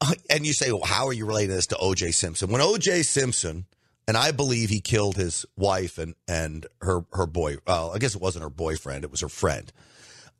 And 0.30 0.47
you 0.47 0.52
say, 0.52 0.70
well, 0.70 0.85
how 0.85 1.08
are 1.08 1.12
you 1.12 1.26
relating 1.26 1.50
this 1.50 1.66
to 1.68 1.75
OJ 1.75 2.14
Simpson? 2.14 2.50
When 2.52 2.61
OJ 2.62 3.04
Simpson, 3.04 3.66
and 4.06 4.16
I 4.16 4.30
believe 4.30 4.70
he 4.70 4.80
killed 4.80 5.16
his 5.16 5.44
wife 5.56 5.99
and, 5.99 6.14
and 6.28 6.66
her, 6.80 7.04
her 7.12 7.26
boy, 7.26 7.56
well, 7.66 7.90
I 7.92 7.99
guess 7.99 8.14
it 8.14 8.20
wasn't 8.20 8.44
her 8.44 8.50
boyfriend, 8.50 9.02
it 9.02 9.11
was 9.11 9.23
her 9.23 9.28
friend. 9.28 9.73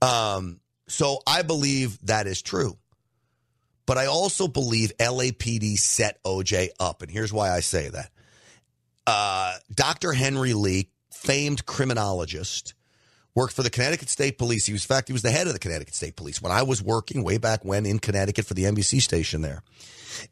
Um, 0.01 0.61
so 0.87 1.19
I 1.27 1.43
believe 1.43 1.99
that 2.07 2.27
is 2.29 2.41
true. 2.41 2.79
But 3.89 3.97
I 3.97 4.05
also 4.05 4.49
believe 4.49 4.93
LAPD 4.99 5.79
set 5.79 6.23
OJ 6.23 6.69
up. 6.79 7.01
And 7.01 7.11
here's 7.11 7.33
why 7.33 7.51
I 7.51 7.61
say 7.61 7.89
that. 7.89 8.11
Uh, 9.07 9.55
Dr. 9.75 10.13
Henry 10.13 10.53
Lee, 10.53 10.91
famed 11.11 11.65
criminologist, 11.65 12.75
worked 13.35 13.55
for 13.55 13.63
the 13.63 13.71
Connecticut 13.71 14.11
State 14.11 14.37
Police. 14.37 14.67
He 14.67 14.75
was, 14.75 14.85
in 14.85 14.89
fact, 14.89 15.09
he 15.09 15.15
was 15.15 15.23
the 15.23 15.31
head 15.31 15.47
of 15.47 15.55
the 15.55 15.59
Connecticut 15.59 15.95
State 15.95 16.17
Police 16.17 16.43
when 16.43 16.53
I 16.53 16.65
was 16.65 16.83
working 16.83 17.25
way 17.25 17.39
back 17.39 17.65
when 17.65 17.87
in 17.87 17.99
Connecticut 17.99 18.45
for 18.45 18.53
the 18.53 18.65
NBC 18.65 19.01
station 19.01 19.41
there. 19.41 19.63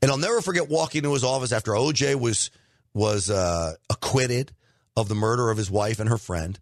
And 0.02 0.10
I'll 0.10 0.18
never 0.18 0.42
forget 0.42 0.68
walking 0.68 0.98
into 0.98 1.14
his 1.14 1.24
office 1.24 1.50
after 1.50 1.72
OJ 1.72 2.20
was 2.20 2.50
was 2.92 3.30
uh, 3.30 3.72
acquitted 3.88 4.52
of 4.98 5.08
the 5.08 5.14
murder 5.14 5.48
of 5.48 5.56
his 5.56 5.70
wife 5.70 5.98
and 5.98 6.10
her 6.10 6.18
friend. 6.18 6.58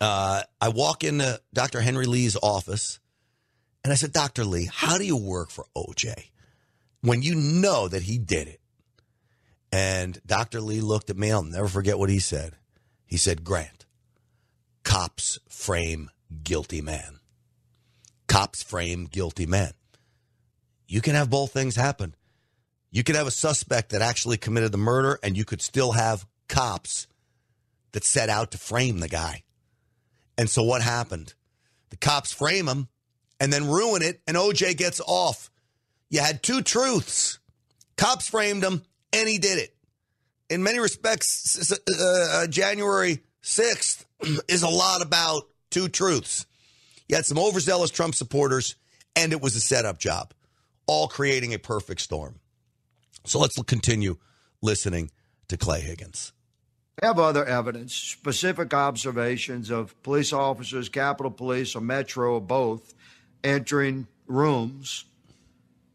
Uh, 0.00 0.40
I 0.58 0.70
walk 0.70 1.04
into 1.04 1.38
Dr. 1.52 1.82
Henry 1.82 2.06
Lee's 2.06 2.36
office 2.42 2.98
and 3.86 3.92
I 3.92 3.94
said, 3.94 4.12
Dr. 4.12 4.44
Lee, 4.44 4.68
how 4.68 4.98
do 4.98 5.06
you 5.06 5.16
work 5.16 5.48
for 5.48 5.64
OJ 5.76 6.30
when 7.02 7.22
you 7.22 7.36
know 7.36 7.86
that 7.86 8.02
he 8.02 8.18
did 8.18 8.48
it? 8.48 8.60
And 9.70 10.20
Dr. 10.26 10.60
Lee 10.60 10.80
looked 10.80 11.08
at 11.08 11.16
me. 11.16 11.30
I'll 11.30 11.44
never 11.44 11.68
forget 11.68 11.96
what 11.96 12.10
he 12.10 12.18
said. 12.18 12.56
He 13.04 13.16
said, 13.16 13.44
Grant, 13.44 13.86
cops 14.82 15.38
frame 15.48 16.10
guilty 16.42 16.82
man. 16.82 17.20
Cops 18.26 18.60
frame 18.60 19.04
guilty 19.04 19.46
man. 19.46 19.70
You 20.88 21.00
can 21.00 21.14
have 21.14 21.30
both 21.30 21.52
things 21.52 21.76
happen. 21.76 22.16
You 22.90 23.04
can 23.04 23.14
have 23.14 23.28
a 23.28 23.30
suspect 23.30 23.90
that 23.90 24.02
actually 24.02 24.36
committed 24.36 24.72
the 24.72 24.78
murder, 24.78 25.20
and 25.22 25.36
you 25.36 25.44
could 25.44 25.62
still 25.62 25.92
have 25.92 26.26
cops 26.48 27.06
that 27.92 28.02
set 28.02 28.30
out 28.30 28.50
to 28.50 28.58
frame 28.58 28.98
the 28.98 29.08
guy. 29.08 29.44
And 30.36 30.50
so 30.50 30.64
what 30.64 30.82
happened? 30.82 31.34
The 31.90 31.96
cops 31.96 32.32
frame 32.32 32.66
him 32.66 32.88
and 33.40 33.52
then 33.52 33.68
ruin 33.68 34.02
it, 34.02 34.20
and 34.26 34.36
OJ 34.36 34.76
gets 34.76 35.00
off. 35.06 35.50
You 36.10 36.20
had 36.20 36.42
two 36.42 36.62
truths. 36.62 37.38
Cops 37.96 38.28
framed 38.28 38.62
him, 38.62 38.82
and 39.12 39.28
he 39.28 39.38
did 39.38 39.58
it. 39.58 39.74
In 40.48 40.62
many 40.62 40.78
respects, 40.78 41.72
uh, 41.72 41.76
uh 41.98 42.46
January 42.46 43.20
6th 43.42 44.04
is 44.48 44.62
a 44.62 44.68
lot 44.68 45.02
about 45.02 45.44
two 45.70 45.88
truths. 45.88 46.46
You 47.08 47.16
had 47.16 47.26
some 47.26 47.38
overzealous 47.38 47.90
Trump 47.90 48.14
supporters, 48.14 48.76
and 49.14 49.32
it 49.32 49.40
was 49.40 49.56
a 49.56 49.60
setup 49.60 49.98
job, 49.98 50.34
all 50.86 51.08
creating 51.08 51.54
a 51.54 51.58
perfect 51.58 52.00
storm. 52.00 52.40
So 53.24 53.38
let's 53.38 53.60
continue 53.62 54.16
listening 54.62 55.10
to 55.48 55.56
Clay 55.56 55.80
Higgins. 55.80 56.32
We 57.00 57.06
have 57.06 57.18
other 57.18 57.44
evidence, 57.44 57.94
specific 57.94 58.72
observations 58.72 59.70
of 59.70 60.00
police 60.02 60.32
officers, 60.32 60.88
Capitol 60.88 61.30
Police, 61.30 61.76
or 61.76 61.82
Metro, 61.82 62.34
or 62.34 62.40
both, 62.40 62.94
entering 63.46 64.08
rooms 64.26 65.04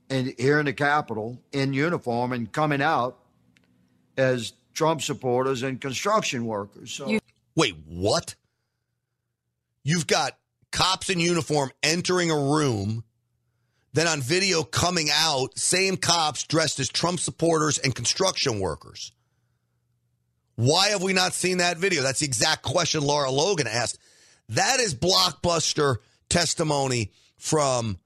and 0.10 0.34
here 0.40 0.60
in 0.60 0.66
the 0.66 0.74
Capitol 0.74 1.38
in 1.52 1.74
uniform 1.74 2.32
and 2.32 2.52
coming 2.52 2.82
out 2.82 3.18
as 4.18 4.54
Trump 4.74 5.02
supporters 5.02 5.62
and 5.62 5.82
construction 5.82 6.46
workers. 6.46 6.94
So, 6.94 7.20
wait, 7.56 7.76
what? 7.88 8.36
You've 9.84 10.08
got 10.08 10.38
cops 10.72 11.10
in 11.10 11.20
uniform 11.20 11.72
entering 11.84 12.32
a 12.32 12.36
room, 12.36 13.04
then 13.94 14.08
on 14.08 14.22
video 14.22 14.64
coming 14.64 15.10
out, 15.12 15.58
same 15.58 15.98
cops 15.98 16.44
dressed 16.44 16.80
as 16.80 16.88
Trump 16.88 17.20
supporters 17.20 17.78
and 17.78 17.94
construction 17.94 18.60
workers. 18.60 19.12
Why 20.56 20.90
have 20.90 21.04
we 21.04 21.12
not 21.12 21.34
seen 21.34 21.58
that 21.58 21.78
video? 21.78 22.02
That's 22.02 22.20
the 22.20 22.28
exact 22.28 22.62
question 22.62 23.02
Lara 23.02 23.32
Logan 23.32 23.68
asked. 23.68 23.98
That 24.50 24.80
is 24.80 24.96
blockbuster 24.96 25.98
testimony 26.30 27.12
from 27.42 27.98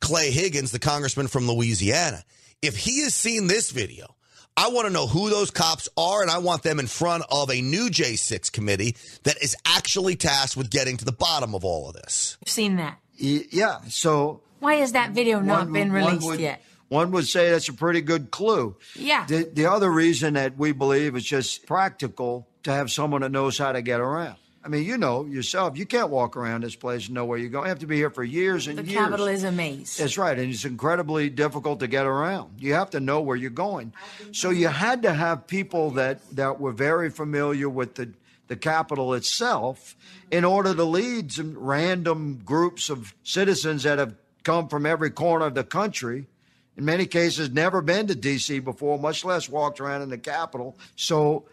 Clay 0.00 0.32
Higgins, 0.32 0.72
the 0.72 0.80
congressman 0.80 1.28
from 1.28 1.48
Louisiana. 1.48 2.24
If 2.60 2.76
he 2.76 3.04
has 3.04 3.14
seen 3.14 3.46
this 3.46 3.70
video, 3.70 4.16
I 4.56 4.70
want 4.70 4.88
to 4.88 4.92
know 4.92 5.06
who 5.06 5.30
those 5.30 5.52
cops 5.52 5.88
are, 5.96 6.22
and 6.22 6.30
I 6.30 6.38
want 6.38 6.64
them 6.64 6.80
in 6.80 6.88
front 6.88 7.22
of 7.30 7.50
a 7.50 7.60
new 7.60 7.88
J6 7.88 8.50
committee 8.50 8.96
that 9.22 9.40
is 9.40 9.56
actually 9.64 10.16
tasked 10.16 10.56
with 10.56 10.70
getting 10.70 10.96
to 10.96 11.04
the 11.04 11.12
bottom 11.12 11.54
of 11.54 11.64
all 11.64 11.88
of 11.88 11.94
this. 11.94 12.36
I've 12.44 12.50
seen 12.50 12.76
that. 12.76 12.98
Yeah. 13.16 13.78
So 13.88 14.40
why 14.58 14.74
has 14.74 14.92
that 14.92 15.12
video 15.12 15.38
not 15.38 15.66
one, 15.66 15.72
been 15.72 15.92
released 15.92 16.26
would, 16.26 16.40
yet? 16.40 16.60
One 16.88 17.12
would 17.12 17.28
say 17.28 17.50
that's 17.50 17.68
a 17.68 17.72
pretty 17.72 18.00
good 18.00 18.32
clue. 18.32 18.76
Yeah. 18.96 19.24
The, 19.26 19.44
the 19.44 19.66
other 19.66 19.90
reason 19.90 20.34
that 20.34 20.58
we 20.58 20.72
believe 20.72 21.14
is 21.14 21.24
just 21.24 21.64
practical 21.64 22.48
to 22.64 22.72
have 22.72 22.90
someone 22.90 23.20
that 23.20 23.30
knows 23.30 23.56
how 23.56 23.70
to 23.70 23.82
get 23.82 24.00
around. 24.00 24.36
I 24.68 24.70
mean, 24.70 24.84
you 24.84 24.98
know 24.98 25.24
yourself, 25.24 25.78
you 25.78 25.86
can't 25.86 26.10
walk 26.10 26.36
around 26.36 26.62
this 26.62 26.76
place 26.76 27.06
and 27.06 27.14
know 27.14 27.24
where 27.24 27.38
you're 27.38 27.48
going. 27.48 27.64
You 27.64 27.68
have 27.70 27.78
to 27.78 27.86
be 27.86 27.96
here 27.96 28.10
for 28.10 28.22
years 28.22 28.66
and 28.66 28.76
the 28.76 28.82
years. 28.82 28.92
The 28.92 29.00
Capitol 29.00 29.26
is 29.26 29.42
a 29.42 29.50
maze. 29.50 29.96
That's 29.96 30.18
right. 30.18 30.38
And 30.38 30.52
it's 30.52 30.66
incredibly 30.66 31.30
difficult 31.30 31.80
to 31.80 31.86
get 31.86 32.04
around. 32.04 32.60
You 32.60 32.74
have 32.74 32.90
to 32.90 33.00
know 33.00 33.22
where 33.22 33.34
you're 33.34 33.48
going. 33.48 33.94
So 34.32 34.50
you 34.50 34.68
had 34.68 35.04
to 35.04 35.14
have 35.14 35.46
people 35.46 35.92
that, 35.92 36.20
that 36.32 36.60
were 36.60 36.72
very 36.72 37.08
familiar 37.08 37.66
with 37.66 37.94
the 37.94 38.12
the 38.48 38.56
Capitol 38.56 39.12
itself 39.12 39.94
in 40.30 40.42
order 40.42 40.74
to 40.74 40.84
lead 40.84 41.30
some 41.32 41.56
random 41.58 42.40
groups 42.44 42.88
of 42.88 43.14
citizens 43.22 43.82
that 43.82 43.98
have 43.98 44.14
come 44.42 44.68
from 44.68 44.86
every 44.86 45.10
corner 45.10 45.44
of 45.44 45.54
the 45.54 45.64
country. 45.64 46.26
In 46.74 46.86
many 46.86 47.04
cases, 47.04 47.50
never 47.50 47.82
been 47.82 48.06
to 48.06 48.14
D.C. 48.14 48.60
before, 48.60 48.98
much 48.98 49.22
less 49.22 49.50
walked 49.50 49.80
around 49.80 50.00
in 50.00 50.08
the 50.08 50.16
Capitol. 50.16 50.78
So 50.96 51.44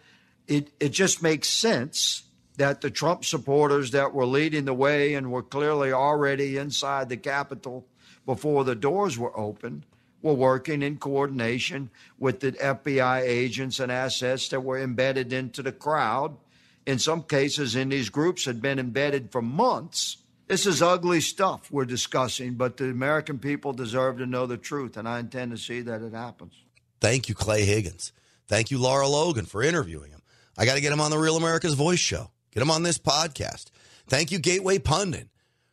it, 0.48 0.70
it 0.80 0.90
just 0.90 1.22
makes 1.22 1.50
sense 1.50 2.24
that 2.56 2.82
the 2.82 2.90
Trump 2.90 3.26
supporters 3.26 3.92
that 3.92 4.14
were 4.14 4.26
leading 4.26 4.66
the 4.66 4.74
way 4.74 5.14
and 5.14 5.32
were 5.32 5.44
clearly 5.44 5.92
already 5.92 6.58
inside 6.58 7.10
the 7.10 7.18
Capitol 7.18 7.86
before 8.26 8.64
the 8.64 8.76
doors 8.76 9.18
were 9.18 9.38
opened 9.38 9.86
were 10.26 10.34
working 10.34 10.82
in 10.82 10.98
coordination 10.98 11.90
with 12.18 12.40
the 12.40 12.52
FBI 12.54 13.22
agents 13.22 13.80
and 13.80 13.92
assets 13.92 14.50
that 14.50 14.62
were 14.62 14.80
embedded 14.80 15.32
into 15.32 15.62
the 15.62 15.72
crowd. 15.72 16.36
In 16.88 16.98
some 16.98 17.22
cases, 17.22 17.76
in 17.76 17.90
these 17.90 18.10
groups, 18.10 18.46
had 18.46 18.60
been 18.60 18.80
embedded 18.80 19.32
for 19.32 19.44
months. 19.44 20.18
This 20.48 20.66
is 20.66 20.82
ugly 20.82 21.22
stuff 21.22 21.72
we're 21.72 21.86
discussing, 21.86 22.56
but 22.56 22.78
the 22.78 22.86
American 22.86 23.38
people 23.38 23.72
deserve 23.72 24.18
to 24.18 24.26
know 24.26 24.48
the 24.48 24.58
truth, 24.58 24.98
and 24.98 25.08
I 25.08 25.20
intend 25.20 25.52
to 25.52 25.58
see 25.58 25.82
that 25.82 26.02
it 26.02 26.14
happens. 26.14 26.54
Thank 27.00 27.30
you, 27.30 27.36
Clay 27.36 27.64
Higgins. 27.64 28.12
Thank 28.48 28.72
you, 28.72 28.80
Lara 28.80 29.08
Logan, 29.08 29.46
for 29.46 29.62
interviewing 29.62 30.10
him. 30.12 30.22
I 30.58 30.66
got 30.66 30.76
to 30.76 30.82
get 30.82 30.92
him 30.92 31.02
on 31.02 31.12
the 31.12 31.18
Real 31.20 31.38
America's 31.38 31.74
Voice 31.76 32.00
show. 32.00 32.32
Get 32.56 32.62
him 32.62 32.72
on 32.72 32.84
this 32.84 32.98
podcast. 32.98 33.66
Thank 34.08 34.32
you, 34.32 34.40
Gateway 34.40 34.80
Pundit, 34.80 35.28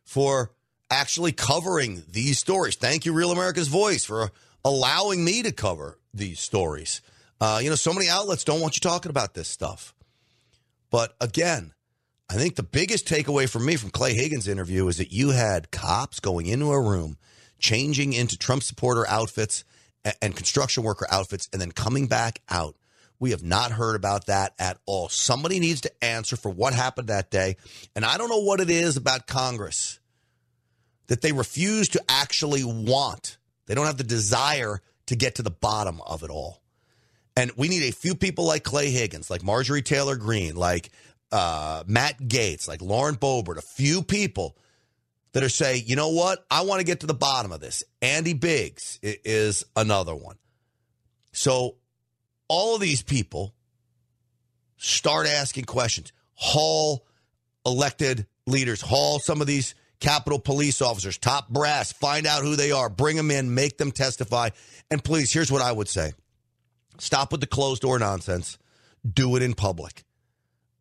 for 0.04 0.50
actually 0.90 1.30
covering 1.30 2.02
these 2.10 2.40
stories. 2.40 2.74
Thank 2.74 3.06
you, 3.06 3.12
Real 3.12 3.30
America's 3.30 3.68
Voice, 3.68 4.04
for 4.04 4.32
allowing 4.64 5.24
me 5.24 5.44
to 5.44 5.52
cover 5.52 6.00
these 6.12 6.40
stories. 6.40 7.00
Uh, 7.40 7.60
you 7.62 7.70
know, 7.70 7.76
so 7.76 7.92
many 7.92 8.08
outlets 8.08 8.42
don't 8.42 8.60
want 8.60 8.76
you 8.76 8.80
talking 8.80 9.10
about 9.10 9.32
this 9.32 9.46
stuff. 9.46 9.94
But 10.90 11.14
again, 11.20 11.72
I 12.28 12.34
think 12.34 12.56
the 12.56 12.64
biggest 12.64 13.06
takeaway 13.06 13.48
for 13.48 13.60
me 13.60 13.76
from 13.76 13.90
Clay 13.90 14.14
Higgins' 14.14 14.48
interview 14.48 14.88
is 14.88 14.96
that 14.96 15.12
you 15.12 15.30
had 15.30 15.70
cops 15.70 16.18
going 16.18 16.46
into 16.46 16.72
a 16.72 16.80
room, 16.80 17.16
changing 17.60 18.12
into 18.12 18.36
Trump 18.36 18.64
supporter 18.64 19.06
outfits 19.08 19.64
and 20.20 20.34
construction 20.34 20.82
worker 20.82 21.06
outfits, 21.12 21.48
and 21.52 21.62
then 21.62 21.70
coming 21.70 22.08
back 22.08 22.40
out 22.48 22.74
we 23.22 23.30
have 23.30 23.44
not 23.44 23.70
heard 23.70 23.94
about 23.94 24.26
that 24.26 24.52
at 24.58 24.78
all. 24.84 25.08
Somebody 25.08 25.60
needs 25.60 25.82
to 25.82 26.04
answer 26.04 26.36
for 26.36 26.50
what 26.50 26.74
happened 26.74 27.06
that 27.06 27.30
day. 27.30 27.56
And 27.94 28.04
I 28.04 28.18
don't 28.18 28.28
know 28.28 28.42
what 28.42 28.58
it 28.58 28.68
is 28.68 28.96
about 28.96 29.28
Congress 29.28 30.00
that 31.06 31.22
they 31.22 31.30
refuse 31.30 31.90
to 31.90 32.02
actually 32.08 32.64
want. 32.64 33.38
They 33.66 33.76
don't 33.76 33.86
have 33.86 33.96
the 33.96 34.02
desire 34.02 34.82
to 35.06 35.14
get 35.14 35.36
to 35.36 35.44
the 35.44 35.52
bottom 35.52 36.00
of 36.04 36.24
it 36.24 36.30
all. 36.30 36.62
And 37.36 37.52
we 37.56 37.68
need 37.68 37.88
a 37.88 37.92
few 37.92 38.16
people 38.16 38.44
like 38.44 38.64
Clay 38.64 38.90
Higgins, 38.90 39.30
like 39.30 39.44
Marjorie 39.44 39.82
Taylor 39.82 40.16
Greene, 40.16 40.56
like 40.56 40.90
uh, 41.30 41.84
Matt 41.86 42.18
Gaetz, 42.18 42.66
like 42.66 42.82
Lauren 42.82 43.14
Boebert, 43.14 43.56
a 43.56 43.62
few 43.62 44.02
people 44.02 44.56
that 45.30 45.44
are 45.44 45.48
saying, 45.48 45.84
you 45.86 45.94
know 45.94 46.08
what? 46.08 46.44
I 46.50 46.62
want 46.62 46.80
to 46.80 46.84
get 46.84 47.00
to 47.00 47.06
the 47.06 47.14
bottom 47.14 47.52
of 47.52 47.60
this. 47.60 47.84
Andy 48.02 48.34
Biggs 48.34 48.98
is 49.00 49.64
another 49.76 50.16
one. 50.16 50.38
So 51.30 51.76
all 52.52 52.74
of 52.74 52.82
these 52.82 53.00
people 53.00 53.54
start 54.76 55.26
asking 55.26 55.64
questions. 55.64 56.12
Haul 56.34 57.06
elected 57.64 58.26
leaders, 58.46 58.82
haul 58.82 59.18
some 59.20 59.40
of 59.40 59.46
these 59.46 59.74
Capitol 60.00 60.38
police 60.38 60.82
officers, 60.82 61.16
top 61.16 61.48
brass, 61.48 61.92
find 61.92 62.26
out 62.26 62.42
who 62.42 62.54
they 62.54 62.70
are, 62.70 62.90
bring 62.90 63.16
them 63.16 63.30
in, 63.30 63.54
make 63.54 63.78
them 63.78 63.90
testify. 63.90 64.50
And 64.90 65.02
please, 65.02 65.32
here's 65.32 65.50
what 65.50 65.62
I 65.62 65.72
would 65.72 65.88
say 65.88 66.12
stop 66.98 67.32
with 67.32 67.40
the 67.40 67.46
closed 67.46 67.80
door 67.80 67.98
nonsense, 67.98 68.58
do 69.10 69.34
it 69.36 69.42
in 69.42 69.54
public. 69.54 70.04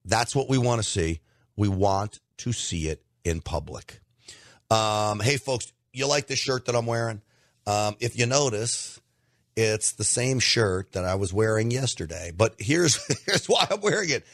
That's 0.04 0.36
what 0.36 0.50
we 0.50 0.58
want 0.58 0.84
to 0.84 0.90
see. 0.90 1.22
We 1.56 1.70
want 1.70 2.20
to 2.40 2.52
see 2.52 2.90
it 2.90 3.02
in 3.24 3.40
public. 3.40 4.02
Um, 4.70 5.22
hey, 5.22 5.38
folks, 5.38 5.72
you 5.94 6.06
like 6.06 6.28
the 6.28 6.36
shirt 6.36 6.66
that 6.66 6.76
I'm 6.76 6.86
wearing? 6.86 7.22
Um, 7.66 7.96
if 8.02 8.20
you 8.20 8.26
notice, 8.26 9.00
it's 9.56 9.94
the 9.94 10.04
same 10.04 10.40
shirt 10.40 10.94
that 10.94 11.06
I 11.06 11.16
was 11.16 11.34
wearing 11.34 11.72
yesterday. 11.72 12.32
But 12.36 12.56
here's 12.58 13.06
here's 13.26 13.48
why 13.48 13.68
I'm 13.70 13.82
wearing 13.82 14.10
it. 14.10 14.26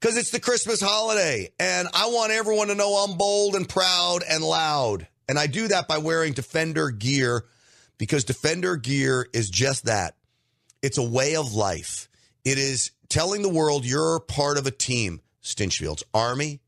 Because 0.00 0.16
it's 0.16 0.30
the 0.30 0.40
Christmas 0.40 0.80
holiday, 0.80 1.50
and 1.58 1.86
I 1.92 2.06
want 2.06 2.32
everyone 2.32 2.68
to 2.68 2.74
know 2.74 3.04
I'm 3.04 3.18
bold 3.18 3.54
and 3.54 3.68
proud 3.68 4.22
and 4.28 4.42
loud. 4.42 5.06
And 5.28 5.38
I 5.38 5.46
do 5.46 5.68
that 5.68 5.88
by 5.88 5.98
wearing 5.98 6.32
Defender 6.32 6.90
gear 6.90 7.44
because 7.98 8.24
Defender 8.24 8.76
gear 8.76 9.28
is 9.34 9.50
just 9.50 9.84
that. 9.84 10.16
It's 10.82 10.96
a 10.96 11.02
way 11.02 11.36
of 11.36 11.52
life. 11.52 12.08
It 12.46 12.56
is 12.56 12.92
telling 13.10 13.42
the 13.42 13.50
world 13.50 13.84
you're 13.84 14.20
part 14.20 14.56
of 14.56 14.66
a 14.66 14.70
team. 14.70 15.20
Stinchfield's 15.42 16.04
Army, 16.14 16.60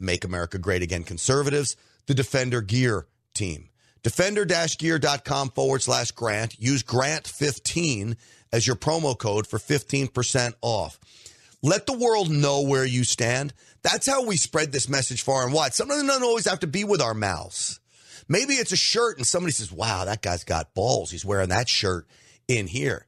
Make 0.00 0.24
America 0.24 0.58
Great 0.58 0.82
Again 0.82 1.04
Conservatives, 1.04 1.76
the 2.06 2.14
Defender 2.14 2.60
Gear 2.60 3.06
team 3.34 3.69
defender-gear.com 4.02 5.50
forward 5.50 5.82
slash 5.82 6.10
grant. 6.12 6.58
Use 6.58 6.82
grant15 6.82 8.16
as 8.52 8.66
your 8.66 8.76
promo 8.76 9.16
code 9.16 9.46
for 9.46 9.58
15% 9.58 10.54
off. 10.62 10.98
Let 11.62 11.86
the 11.86 11.96
world 11.96 12.30
know 12.30 12.62
where 12.62 12.84
you 12.84 13.04
stand. 13.04 13.52
That's 13.82 14.06
how 14.06 14.24
we 14.24 14.36
spread 14.36 14.72
this 14.72 14.88
message 14.88 15.22
far 15.22 15.44
and 15.44 15.52
wide. 15.52 15.74
Sometimes 15.74 16.02
it 16.02 16.06
doesn't 16.06 16.22
always 16.22 16.48
have 16.48 16.60
to 16.60 16.66
be 16.66 16.84
with 16.84 17.00
our 17.00 17.14
mouths. 17.14 17.80
Maybe 18.28 18.54
it's 18.54 18.72
a 18.72 18.76
shirt 18.76 19.16
and 19.16 19.26
somebody 19.26 19.52
says, 19.52 19.72
wow, 19.72 20.04
that 20.04 20.22
guy's 20.22 20.44
got 20.44 20.74
balls. 20.74 21.10
He's 21.10 21.24
wearing 21.24 21.48
that 21.48 21.68
shirt 21.68 22.06
in 22.48 22.66
here. 22.66 23.06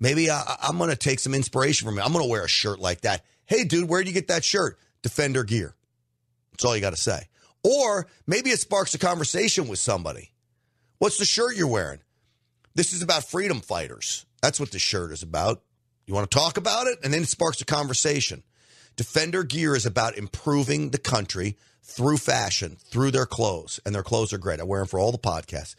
Maybe 0.00 0.30
I, 0.30 0.56
am 0.62 0.78
going 0.78 0.90
to 0.90 0.96
take 0.96 1.20
some 1.20 1.34
inspiration 1.34 1.86
from 1.86 1.98
it. 1.98 2.04
I'm 2.04 2.12
going 2.12 2.24
to 2.24 2.30
wear 2.30 2.44
a 2.44 2.48
shirt 2.48 2.80
like 2.80 3.02
that. 3.02 3.24
Hey, 3.46 3.64
dude, 3.64 3.88
where'd 3.88 4.06
you 4.06 4.12
get 4.12 4.28
that 4.28 4.44
shirt? 4.44 4.78
Defender 5.02 5.44
Gear. 5.44 5.76
That's 6.50 6.64
all 6.64 6.74
you 6.74 6.80
got 6.80 6.90
to 6.90 7.00
say. 7.00 7.28
Or 7.62 8.08
maybe 8.26 8.50
it 8.50 8.58
sparks 8.58 8.94
a 8.94 8.98
conversation 8.98 9.68
with 9.68 9.78
somebody. 9.78 10.31
What's 11.02 11.18
the 11.18 11.24
shirt 11.24 11.56
you're 11.56 11.66
wearing? 11.66 11.98
This 12.76 12.92
is 12.92 13.02
about 13.02 13.24
freedom 13.24 13.60
fighters. 13.60 14.24
That's 14.40 14.60
what 14.60 14.70
this 14.70 14.82
shirt 14.82 15.10
is 15.10 15.24
about. 15.24 15.60
You 16.06 16.14
want 16.14 16.30
to 16.30 16.38
talk 16.38 16.56
about 16.56 16.86
it? 16.86 17.00
And 17.02 17.12
then 17.12 17.22
it 17.22 17.28
sparks 17.28 17.60
a 17.60 17.64
conversation. 17.64 18.44
Defender 18.94 19.42
Gear 19.42 19.74
is 19.74 19.84
about 19.84 20.16
improving 20.16 20.90
the 20.90 20.98
country 20.98 21.58
through 21.82 22.18
fashion, 22.18 22.76
through 22.84 23.10
their 23.10 23.26
clothes. 23.26 23.80
And 23.84 23.92
their 23.92 24.04
clothes 24.04 24.32
are 24.32 24.38
great. 24.38 24.60
I 24.60 24.62
wear 24.62 24.78
them 24.78 24.86
for 24.86 25.00
all 25.00 25.10
the 25.10 25.18
podcasts. 25.18 25.74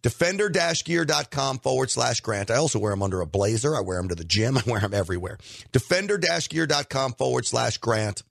Defender 0.00 0.48
gear.com 0.48 1.58
forward 1.58 1.90
slash 1.90 2.20
grant. 2.20 2.48
I 2.48 2.54
also 2.54 2.78
wear 2.78 2.92
them 2.92 3.02
under 3.02 3.20
a 3.20 3.26
blazer. 3.26 3.74
I 3.74 3.80
wear 3.80 3.98
them 3.98 4.10
to 4.10 4.14
the 4.14 4.22
gym. 4.22 4.58
I 4.58 4.62
wear 4.64 4.78
them 4.78 4.94
everywhere. 4.94 5.38
Defender 5.72 6.18
gear.com 6.18 7.14
forward 7.14 7.46
slash 7.46 7.78
grant. 7.78 8.22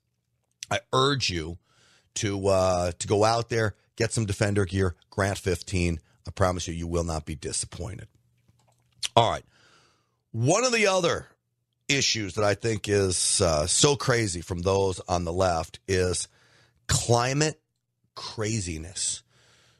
I 0.70 0.80
urge 0.94 1.28
you 1.28 1.58
to 2.14 2.48
uh, 2.48 2.92
to 2.98 3.06
go 3.06 3.24
out 3.24 3.50
there, 3.50 3.74
get 3.96 4.14
some 4.14 4.24
Defender 4.24 4.64
gear, 4.64 4.96
Grant 5.10 5.36
15. 5.36 6.00
I 6.28 6.30
promise 6.30 6.68
you, 6.68 6.74
you 6.74 6.86
will 6.86 7.04
not 7.04 7.24
be 7.24 7.34
disappointed. 7.34 8.06
All 9.16 9.30
right. 9.30 9.44
One 10.30 10.64
of 10.64 10.72
the 10.72 10.86
other 10.86 11.26
issues 11.88 12.34
that 12.34 12.44
I 12.44 12.54
think 12.54 12.86
is 12.88 13.40
uh, 13.40 13.66
so 13.66 13.96
crazy 13.96 14.42
from 14.42 14.60
those 14.60 15.00
on 15.08 15.24
the 15.24 15.32
left 15.32 15.80
is 15.88 16.28
climate 16.86 17.58
craziness. 18.14 19.22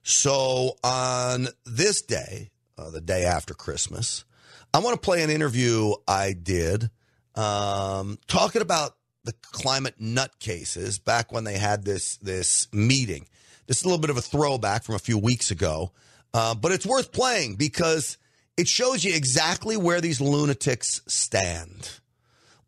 So 0.02 0.78
on 0.82 1.48
this 1.66 2.00
day, 2.00 2.50
uh, 2.78 2.90
the 2.90 3.02
day 3.02 3.24
after 3.24 3.52
Christmas, 3.52 4.24
I 4.72 4.78
want 4.78 4.94
to 4.94 5.04
play 5.04 5.22
an 5.22 5.28
interview 5.30 5.92
I 6.06 6.32
did 6.32 6.90
um, 7.34 8.18
talking 8.26 8.62
about 8.62 8.96
the 9.24 9.34
climate 9.52 9.96
nutcases 10.00 11.02
back 11.04 11.30
when 11.30 11.44
they 11.44 11.58
had 11.58 11.84
this 11.84 12.16
this 12.18 12.68
meeting. 12.72 13.26
This 13.66 13.78
is 13.78 13.84
a 13.84 13.88
little 13.88 14.00
bit 14.00 14.10
of 14.10 14.16
a 14.16 14.22
throwback 14.22 14.84
from 14.84 14.94
a 14.94 14.98
few 14.98 15.18
weeks 15.18 15.50
ago. 15.50 15.92
Uh, 16.34 16.54
but 16.54 16.72
it's 16.72 16.86
worth 16.86 17.12
playing 17.12 17.56
because 17.56 18.18
it 18.56 18.68
shows 18.68 19.04
you 19.04 19.14
exactly 19.14 19.76
where 19.76 20.00
these 20.00 20.20
lunatics 20.20 21.00
stand. 21.06 22.00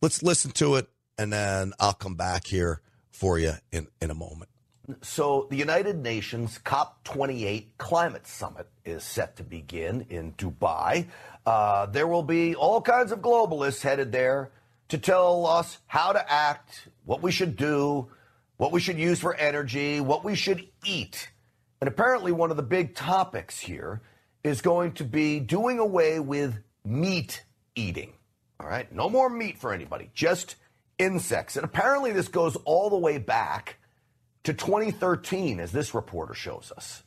Let's 0.00 0.22
listen 0.22 0.50
to 0.52 0.76
it, 0.76 0.88
and 1.18 1.32
then 1.32 1.72
I'll 1.78 1.92
come 1.92 2.14
back 2.14 2.46
here 2.46 2.80
for 3.10 3.38
you 3.38 3.54
in, 3.70 3.88
in 4.00 4.10
a 4.10 4.14
moment. 4.14 4.48
So, 5.02 5.46
the 5.50 5.56
United 5.56 6.02
Nations 6.02 6.58
COP28 6.64 7.66
climate 7.78 8.26
summit 8.26 8.66
is 8.84 9.04
set 9.04 9.36
to 9.36 9.44
begin 9.44 10.06
in 10.10 10.32
Dubai. 10.32 11.06
Uh, 11.46 11.86
there 11.86 12.06
will 12.06 12.22
be 12.22 12.54
all 12.54 12.80
kinds 12.80 13.12
of 13.12 13.20
globalists 13.20 13.82
headed 13.82 14.10
there 14.10 14.50
to 14.88 14.98
tell 14.98 15.46
us 15.46 15.78
how 15.86 16.12
to 16.12 16.32
act, 16.32 16.88
what 17.04 17.22
we 17.22 17.30
should 17.30 17.56
do, 17.56 18.08
what 18.56 18.72
we 18.72 18.80
should 18.80 18.98
use 18.98 19.20
for 19.20 19.34
energy, 19.34 20.00
what 20.00 20.24
we 20.24 20.34
should 20.34 20.66
eat. 20.84 21.30
And 21.80 21.88
apparently, 21.88 22.32
one 22.32 22.50
of 22.50 22.56
the 22.56 22.62
big 22.62 22.94
topics 22.94 23.58
here 23.58 24.02
is 24.44 24.60
going 24.60 24.92
to 24.92 25.04
be 25.04 25.40
doing 25.40 25.78
away 25.78 26.20
with 26.20 26.58
meat 26.84 27.42
eating. 27.74 28.12
All 28.58 28.66
right, 28.66 28.92
no 28.92 29.08
more 29.08 29.30
meat 29.30 29.58
for 29.58 29.72
anybody, 29.72 30.10
just 30.12 30.56
insects. 30.98 31.56
And 31.56 31.64
apparently, 31.64 32.12
this 32.12 32.28
goes 32.28 32.56
all 32.64 32.90
the 32.90 32.98
way 32.98 33.18
back 33.18 33.78
to 34.44 34.52
2013, 34.52 35.60
as 35.60 35.72
this 35.72 35.94
reporter 35.94 36.34
shows 36.34 36.72
us. 36.76 37.02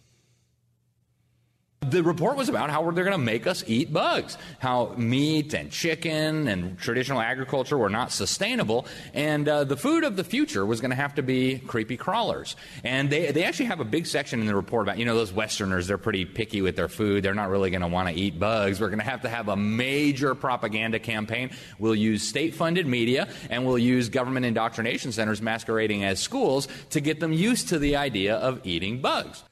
The 1.90 2.04
report 2.04 2.38
was 2.38 2.50
about 2.50 2.70
how 2.70 2.90
they're 2.92 3.04
going 3.04 3.18
to 3.18 3.18
make 3.18 3.48
us 3.48 3.64
eat 3.68 3.92
bugs, 3.92 4.38
how 4.60 4.94
meat 4.98 5.54
and 5.54 5.72
chicken 5.72 6.48
and 6.48 6.78
traditional 6.78 7.20
agriculture 7.20 7.78
were 7.78 7.90
not 7.90 8.12
sustainable, 8.12 8.86
and 9.14 9.48
uh, 9.48 9.64
the 9.64 9.78
food 9.78 10.04
of 10.04 10.16
the 10.16 10.24
future 10.24 10.66
was 10.66 10.82
going 10.82 10.92
to 10.92 10.96
have 10.96 11.16
to 11.16 11.24
be 11.24 11.60
creepy 11.60 11.98
crawlers. 11.98 12.56
And 12.84 13.10
they, 13.10 13.32
they 13.32 13.44
actually 13.44 13.66
have 13.66 13.80
a 13.80 13.86
big 13.86 14.08
section 14.08 14.40
in 14.40 14.48
the 14.48 14.56
report 14.56 14.84
about, 14.84 14.98
you 14.98 15.06
know, 15.06 15.16
those 15.16 15.34
Westerners, 15.34 15.88
they're 15.88 15.98
pretty 15.98 16.26
picky 16.26 16.62
with 16.62 16.76
their 16.76 16.88
food. 16.88 17.24
They're 17.24 17.34
not 17.34 17.50
really 17.50 17.70
going 17.70 17.82
to 17.82 17.88
want 17.88 18.10
to 18.10 18.16
eat 18.16 18.40
bugs. 18.40 18.80
We're 18.80 18.90
going 18.90 19.00
to 19.00 19.06
have 19.06 19.22
to 19.22 19.30
have 19.30 19.50
a 19.50 19.56
major 19.56 20.36
propaganda 20.36 21.00
campaign. 21.00 21.52
We'll 21.80 21.96
use 21.96 22.28
state 22.28 22.56
funded 22.56 22.88
media 22.88 23.28
and 23.50 23.66
we'll 23.66 23.78
use 23.78 24.10
government 24.10 24.46
indoctrination 24.46 25.12
centers 25.12 25.42
masquerading 25.42 26.04
as 26.04 26.20
schools 26.20 26.68
to 26.92 27.02
get 27.02 27.20
them 27.20 27.34
used 27.34 27.70
to 27.70 27.80
the 27.80 27.96
idea 27.96 28.36
of 28.36 28.62
eating 28.64 29.02
bugs 29.02 29.44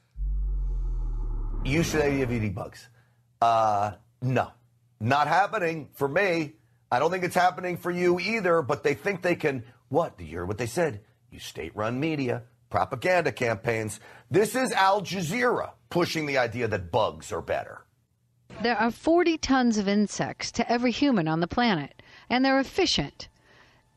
you 1.64 1.82
should 1.82 2.02
have 2.02 2.32
eating 2.32 2.52
bugs. 2.52 2.88
Uh, 3.40 3.92
no, 4.20 4.50
not 5.00 5.28
happening 5.28 5.88
for 5.94 6.08
me. 6.08 6.54
I 6.90 6.98
don't 6.98 7.10
think 7.10 7.24
it's 7.24 7.34
happening 7.34 7.76
for 7.76 7.90
you 7.90 8.20
either, 8.20 8.62
but 8.62 8.82
they 8.82 8.94
think 8.94 9.22
they 9.22 9.36
can, 9.36 9.64
what? 9.88 10.18
Do 10.18 10.24
you 10.24 10.30
hear 10.30 10.44
what 10.44 10.58
they 10.58 10.66
said? 10.66 11.00
You 11.30 11.38
state 11.38 11.74
run 11.74 11.98
media, 11.98 12.42
propaganda 12.68 13.32
campaigns. 13.32 14.00
This 14.30 14.54
is 14.54 14.72
Al 14.72 15.02
Jazeera 15.02 15.70
pushing 15.88 16.26
the 16.26 16.38
idea 16.38 16.68
that 16.68 16.90
bugs 16.90 17.32
are 17.32 17.40
better. 17.42 17.84
There 18.62 18.76
are 18.76 18.90
40 18.90 19.38
tons 19.38 19.78
of 19.78 19.88
insects 19.88 20.52
to 20.52 20.70
every 20.70 20.90
human 20.90 21.26
on 21.26 21.40
the 21.40 21.46
planet, 21.46 22.02
and 22.28 22.44
they're 22.44 22.60
efficient. 22.60 23.28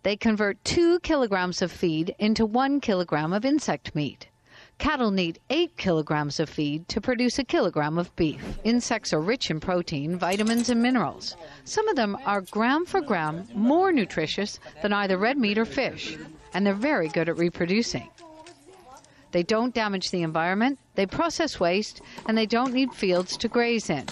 They 0.03 0.15
convert 0.15 0.63
two 0.63 0.99
kilograms 0.99 1.61
of 1.61 1.71
feed 1.71 2.15
into 2.19 2.45
one 2.45 2.79
kilogram 2.79 3.33
of 3.33 3.43
insect 3.43 3.95
meat. 3.95 4.27
Cattle 4.77 5.11
need 5.11 5.39
8 5.49 5.77
kilograms 5.77 6.39
of 6.39 6.49
feed 6.49 6.87
to 6.89 7.01
produce 7.01 7.39
a 7.39 7.43
kilogram 7.43 7.97
of 7.97 8.15
beef. 8.15 8.43
Insects 8.63 9.13
are 9.13 9.21
rich 9.21 9.49
in 9.49 9.59
protein, 9.59 10.17
vitamins, 10.17 10.69
and 10.69 10.81
minerals. 10.81 11.35
Some 11.63 11.87
of 11.87 11.95
them 11.95 12.17
are 12.25 12.41
gram 12.41 12.85
for 12.85 13.01
gram 13.01 13.47
more 13.53 13.91
nutritious 13.91 14.59
than 14.81 14.93
either 14.93 15.17
red 15.17 15.37
meat 15.37 15.57
or 15.57 15.65
fish, 15.65 16.17
and 16.53 16.65
they're 16.65 16.73
very 16.73 17.07
good 17.07 17.29
at 17.29 17.37
reproducing. 17.37 18.09
They 19.31 19.43
don't 19.43 19.73
damage 19.73 20.11
the 20.11 20.21
environment, 20.21 20.79
they 20.95 21.05
process 21.05 21.59
waste, 21.59 22.01
and 22.25 22.37
they 22.37 22.45
don't 22.45 22.73
need 22.73 22.93
fields 22.93 23.37
to 23.37 23.47
graze 23.47 23.89
in. 23.89 24.05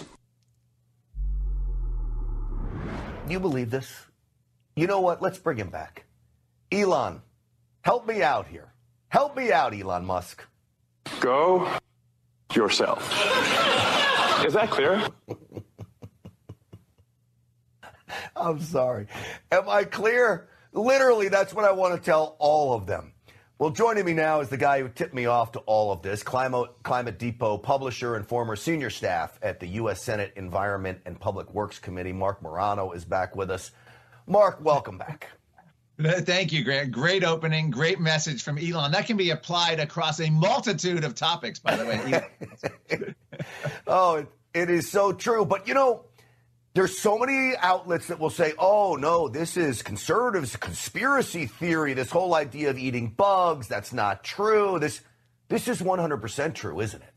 You 3.30 3.40
believe 3.40 3.70
this? 3.70 3.90
You 4.76 4.88
know 4.88 5.00
what? 5.02 5.22
Let's 5.22 5.38
bring 5.40 5.58
him 5.58 5.70
back. 5.70 6.06
Elon, 6.72 7.22
help 7.82 8.08
me 8.08 8.22
out 8.24 8.48
here. 8.48 8.74
Help 9.10 9.38
me 9.38 9.52
out, 9.52 9.74
Elon 9.74 10.06
Musk. 10.06 10.44
Go 11.20 11.70
yourself. 12.56 13.02
Is 14.46 14.54
that 14.54 14.70
clear? 14.70 15.02
I'm 18.36 18.62
sorry. 18.62 19.08
Am 19.52 19.70
I 19.70 19.84
clear? 19.84 20.50
Literally, 20.74 21.30
that's 21.30 21.54
what 21.54 21.66
I 21.66 21.72
want 21.72 21.96
to 21.96 22.02
tell 22.04 22.36
all 22.40 22.74
of 22.74 22.86
them. 22.88 23.14
Well, 23.60 23.70
joining 23.70 24.04
me 24.06 24.14
now 24.14 24.42
is 24.42 24.50
the 24.50 24.58
guy 24.58 24.82
who 24.82 24.90
tipped 24.90 25.14
me 25.14 25.28
off 25.28 25.54
to 25.54 25.60
all 25.60 25.92
of 25.92 26.02
this, 26.02 26.24
Climate, 26.24 26.70
Climate 26.84 27.20
Depot 27.20 27.58
publisher 27.58 28.16
and 28.16 28.28
former 28.28 28.56
senior 28.56 28.90
staff 28.90 29.38
at 29.42 29.60
the 29.60 29.68
U.S. 29.68 30.04
Senate 30.04 30.34
Environment 30.36 31.00
and 31.06 31.20
Public 31.20 31.54
Works 31.54 31.80
Committee. 31.80 32.12
Marc 32.12 32.42
Morano 32.42 32.92
is 32.92 33.06
back 33.06 33.36
with 33.36 33.52
us. 33.52 33.72
Mark, 34.28 34.60
welcome 34.62 34.98
back. 34.98 35.30
Thank 36.02 36.52
you, 36.52 36.64
Grant. 36.64 36.92
Great 36.92 37.24
opening, 37.24 37.70
great 37.70 38.00
message 38.00 38.44
from 38.44 38.58
Elon. 38.58 38.92
That 38.92 39.06
can 39.06 39.18
be 39.18 39.30
applied 39.30 39.80
across 39.80 40.20
a 40.20 40.30
multitude 40.30 41.04
of 41.04 41.14
topics, 41.14 41.60
by 41.60 41.76
the 41.76 41.86
way. 41.86 43.16
oh, 43.88 44.26
it, 44.54 44.70
is 44.70 44.90
so 44.90 45.14
true. 45.14 45.46
But 45.46 45.68
you 45.68 45.76
know, 45.76 46.06
there's 46.74 46.98
so 46.98 47.20
many 47.20 47.56
outlets 47.58 48.08
that 48.08 48.20
will 48.20 48.32
say, 48.32 48.54
"Oh 48.58 48.96
no, 48.96 49.28
this 49.28 49.56
is 49.56 49.84
conservatives 49.84 50.56
conspiracy 50.56 51.46
theory. 51.46 51.94
This 51.94 52.10
whole 52.10 52.34
idea 52.34 52.72
of 52.72 52.80
eating 52.80 53.10
bugs, 53.10 53.68
that's 53.68 53.94
not 53.94 54.24
true. 54.24 54.80
This 54.80 55.02
this 55.50 55.68
is 55.68 55.80
100% 55.80 56.56
true, 56.56 56.80
isn't 56.80 57.04
it?" 57.04 57.13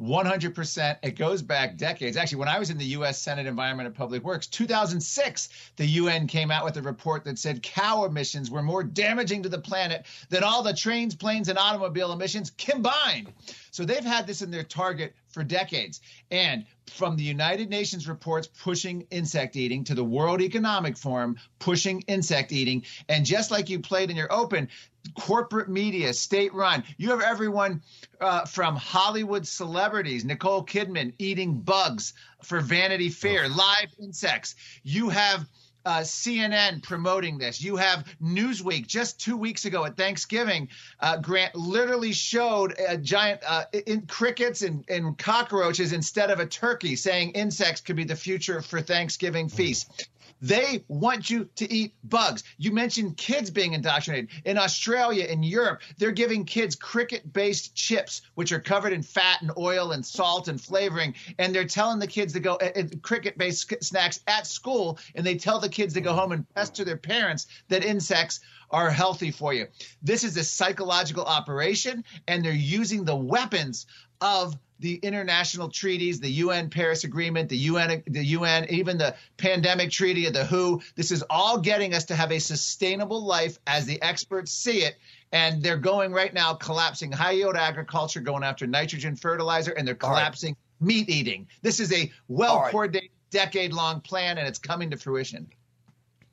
100%. 0.00 0.98
It 1.02 1.16
goes 1.16 1.42
back 1.42 1.76
decades. 1.76 2.16
Actually, 2.16 2.38
when 2.38 2.48
I 2.48 2.58
was 2.58 2.70
in 2.70 2.78
the 2.78 2.84
U.S. 2.86 3.20
Senate 3.20 3.46
Environment 3.46 3.86
and 3.86 3.94
Public 3.94 4.22
Works, 4.22 4.46
2006, 4.46 5.48
the 5.76 5.86
UN 5.86 6.26
came 6.26 6.50
out 6.50 6.64
with 6.64 6.76
a 6.76 6.82
report 6.82 7.24
that 7.24 7.38
said 7.38 7.62
cow 7.62 8.04
emissions 8.04 8.50
were 8.50 8.62
more 8.62 8.82
damaging 8.82 9.42
to 9.42 9.48
the 9.48 9.58
planet 9.58 10.06
than 10.28 10.42
all 10.42 10.62
the 10.62 10.74
trains, 10.74 11.14
planes, 11.14 11.48
and 11.48 11.58
automobile 11.58 12.12
emissions 12.12 12.52
combined. 12.58 13.32
So 13.76 13.84
they've 13.84 14.02
had 14.02 14.26
this 14.26 14.40
in 14.40 14.50
their 14.50 14.62
target 14.62 15.14
for 15.28 15.44
decades. 15.44 16.00
And 16.30 16.64
from 16.86 17.14
the 17.14 17.22
United 17.22 17.68
Nations 17.68 18.08
reports 18.08 18.48
pushing 18.62 19.06
insect 19.10 19.54
eating 19.54 19.84
to 19.84 19.94
the 19.94 20.02
World 20.02 20.40
Economic 20.40 20.96
Forum 20.96 21.36
pushing 21.58 22.00
insect 22.08 22.52
eating. 22.52 22.84
And 23.10 23.26
just 23.26 23.50
like 23.50 23.68
you 23.68 23.78
played 23.78 24.10
in 24.10 24.16
your 24.16 24.32
open, 24.32 24.70
corporate 25.14 25.68
media, 25.68 26.14
state 26.14 26.54
run. 26.54 26.84
You 26.96 27.10
have 27.10 27.20
everyone 27.20 27.82
uh, 28.18 28.46
from 28.46 28.76
Hollywood 28.76 29.46
celebrities, 29.46 30.24
Nicole 30.24 30.64
Kidman 30.64 31.12
eating 31.18 31.60
bugs 31.60 32.14
for 32.42 32.60
Vanity 32.60 33.10
Fair, 33.10 33.44
oh. 33.44 33.48
live 33.48 33.90
insects. 34.00 34.54
You 34.84 35.10
have 35.10 35.46
uh, 35.86 36.00
CNN 36.00 36.82
promoting 36.82 37.38
this. 37.38 37.62
You 37.62 37.76
have 37.76 38.04
Newsweek 38.22 38.86
just 38.88 39.20
two 39.20 39.36
weeks 39.36 39.64
ago 39.64 39.84
at 39.84 39.96
Thanksgiving. 39.96 40.68
Uh, 41.00 41.16
Grant 41.18 41.54
literally 41.54 42.12
showed 42.12 42.74
a 42.86 42.98
giant 42.98 43.40
uh, 43.46 43.64
in 43.86 44.02
crickets 44.02 44.62
and, 44.62 44.84
and, 44.88 45.16
cockroaches 45.16 45.92
instead 45.92 46.30
of 46.30 46.40
a 46.40 46.46
turkey, 46.46 46.96
saying 46.96 47.30
insects 47.30 47.80
could 47.80 47.94
be 47.94 48.04
the 48.04 48.16
future 48.16 48.60
for 48.60 48.82
Thanksgiving 48.82 49.48
feast. 49.48 50.08
They 50.40 50.84
want 50.88 51.30
you 51.30 51.48
to 51.56 51.72
eat 51.72 51.94
bugs. 52.04 52.44
You 52.58 52.72
mentioned 52.72 53.16
kids 53.16 53.50
being 53.50 53.72
indoctrinated. 53.72 54.30
In 54.44 54.58
Australia, 54.58 55.24
in 55.24 55.42
Europe, 55.42 55.80
they're 55.98 56.12
giving 56.12 56.44
kids 56.44 56.76
cricket 56.76 57.32
based 57.32 57.74
chips, 57.74 58.22
which 58.34 58.52
are 58.52 58.60
covered 58.60 58.92
in 58.92 59.02
fat 59.02 59.40
and 59.40 59.50
oil 59.56 59.92
and 59.92 60.04
salt 60.04 60.48
and 60.48 60.60
flavoring. 60.60 61.14
And 61.38 61.54
they're 61.54 61.64
telling 61.64 61.98
the 61.98 62.06
kids 62.06 62.32
to 62.34 62.40
go 62.40 62.54
uh, 62.56 62.70
uh 62.76 62.82
cricket 63.02 63.38
based 63.38 63.72
snacks 63.82 64.20
at 64.26 64.46
school. 64.46 64.98
And 65.14 65.24
they 65.24 65.36
tell 65.36 65.58
the 65.58 65.68
kids 65.68 65.94
to 65.94 66.00
go 66.00 66.12
home 66.12 66.32
and 66.32 66.48
pester 66.54 66.84
their 66.84 66.96
parents 66.96 67.46
that 67.68 67.84
insects 67.84 68.40
are 68.70 68.90
healthy 68.90 69.30
for 69.30 69.54
you. 69.54 69.66
This 70.02 70.24
is 70.24 70.36
a 70.36 70.44
psychological 70.44 71.24
operation, 71.24 72.04
and 72.26 72.44
they're 72.44 72.52
using 72.52 73.04
the 73.04 73.16
weapons 73.16 73.86
of 74.20 74.56
the 74.78 74.96
international 74.96 75.68
treaties, 75.68 76.20
the 76.20 76.30
UN 76.30 76.68
Paris 76.68 77.04
Agreement, 77.04 77.48
the 77.48 77.56
UN, 77.56 78.02
the 78.06 78.24
UN, 78.24 78.66
even 78.70 78.98
the 78.98 79.14
pandemic 79.36 79.90
treaty 79.90 80.26
of 80.26 80.32
the 80.32 80.44
WHO. 80.44 80.82
This 80.94 81.10
is 81.10 81.24
all 81.30 81.58
getting 81.58 81.94
us 81.94 82.04
to 82.06 82.14
have 82.14 82.32
a 82.32 82.38
sustainable 82.38 83.24
life 83.24 83.58
as 83.66 83.86
the 83.86 84.00
experts 84.02 84.52
see 84.52 84.82
it. 84.82 84.96
And 85.32 85.62
they're 85.62 85.76
going 85.76 86.12
right 86.12 86.32
now, 86.32 86.54
collapsing 86.54 87.10
high 87.10 87.32
yield 87.32 87.56
agriculture, 87.56 88.20
going 88.20 88.44
after 88.44 88.66
nitrogen 88.66 89.16
fertilizer, 89.16 89.72
and 89.72 89.86
they're 89.86 89.94
collapsing 89.94 90.56
right. 90.80 90.86
meat 90.86 91.08
eating. 91.08 91.48
This 91.62 91.80
is 91.80 91.92
a 91.92 92.12
well 92.28 92.68
coordinated, 92.70 93.10
right. 93.10 93.30
decade 93.30 93.72
long 93.72 94.00
plan, 94.00 94.38
and 94.38 94.46
it's 94.46 94.58
coming 94.58 94.90
to 94.90 94.96
fruition. 94.96 95.48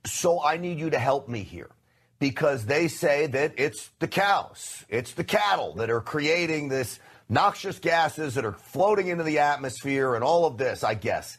So 0.05 0.43
I 0.43 0.57
need 0.57 0.79
you 0.79 0.89
to 0.89 0.99
help 0.99 1.27
me 1.27 1.43
here 1.43 1.71
because 2.19 2.65
they 2.65 2.87
say 2.87 3.27
that 3.27 3.53
it's 3.57 3.89
the 3.99 4.07
cows, 4.07 4.85
it's 4.89 5.13
the 5.13 5.23
cattle 5.23 5.73
that 5.75 5.89
are 5.89 6.01
creating 6.01 6.69
this 6.69 6.99
noxious 7.33 7.79
gases 7.79 8.35
that 8.35 8.45
are 8.45 8.53
floating 8.53 9.07
into 9.07 9.23
the 9.23 9.39
atmosphere 9.39 10.15
and 10.15 10.23
all 10.23 10.45
of 10.45 10.57
this, 10.57 10.83
I 10.83 10.93
guess. 10.93 11.37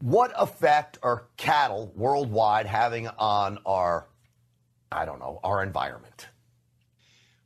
What 0.00 0.32
effect 0.38 0.98
are 1.02 1.24
cattle 1.36 1.92
worldwide 1.96 2.66
having 2.66 3.08
on 3.08 3.58
our, 3.66 4.06
I 4.92 5.04
don't 5.04 5.18
know, 5.18 5.40
our 5.42 5.62
environment? 5.62 6.28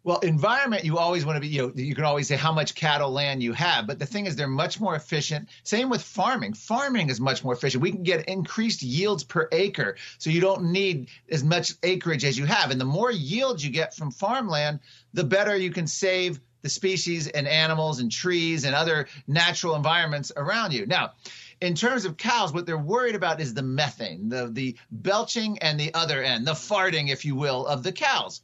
Well, 0.04 0.18
environment, 0.18 0.84
you 0.84 0.98
always 0.98 1.24
want 1.24 1.36
to 1.36 1.40
be, 1.40 1.46
you 1.46 1.62
know, 1.62 1.72
you 1.76 1.94
can 1.94 2.04
always 2.04 2.26
say 2.26 2.34
how 2.34 2.52
much 2.52 2.74
cattle 2.74 3.12
land 3.12 3.40
you 3.40 3.52
have, 3.52 3.86
but 3.86 4.00
the 4.00 4.06
thing 4.06 4.26
is, 4.26 4.34
they're 4.34 4.48
much 4.48 4.80
more 4.80 4.96
efficient. 4.96 5.48
Same 5.62 5.88
with 5.88 6.02
farming. 6.02 6.54
Farming 6.54 7.08
is 7.08 7.20
much 7.20 7.44
more 7.44 7.54
efficient. 7.54 7.82
We 7.82 7.92
can 7.92 8.02
get 8.02 8.28
increased 8.28 8.82
yields 8.82 9.22
per 9.22 9.48
acre, 9.52 9.96
so 10.18 10.28
you 10.28 10.40
don't 10.40 10.72
need 10.72 11.08
as 11.30 11.44
much 11.44 11.74
acreage 11.84 12.24
as 12.24 12.36
you 12.36 12.46
have. 12.46 12.72
And 12.72 12.80
the 12.80 12.84
more 12.84 13.12
yield 13.12 13.62
you 13.62 13.70
get 13.70 13.94
from 13.94 14.10
farmland, 14.10 14.80
the 15.14 15.22
better 15.24 15.56
you 15.56 15.70
can 15.70 15.86
save 15.86 16.40
the 16.62 16.68
species 16.68 17.28
and 17.28 17.46
animals 17.46 18.00
and 18.00 18.10
trees 18.10 18.64
and 18.64 18.74
other 18.74 19.06
natural 19.26 19.74
environments 19.74 20.32
around 20.36 20.72
you. 20.72 20.86
Now, 20.86 21.12
in 21.60 21.74
terms 21.74 22.04
of 22.04 22.16
cows, 22.16 22.52
what 22.52 22.66
they're 22.66 22.76
worried 22.76 23.14
about 23.14 23.40
is 23.40 23.54
the 23.54 23.62
methane, 23.62 24.28
the, 24.28 24.48
the 24.50 24.76
belching 24.90 25.58
and 25.58 25.78
the 25.78 25.94
other 25.94 26.20
end, 26.20 26.44
the 26.44 26.52
farting, 26.52 27.08
if 27.08 27.24
you 27.24 27.36
will, 27.36 27.66
of 27.66 27.84
the 27.84 27.92
cows. 27.92 28.40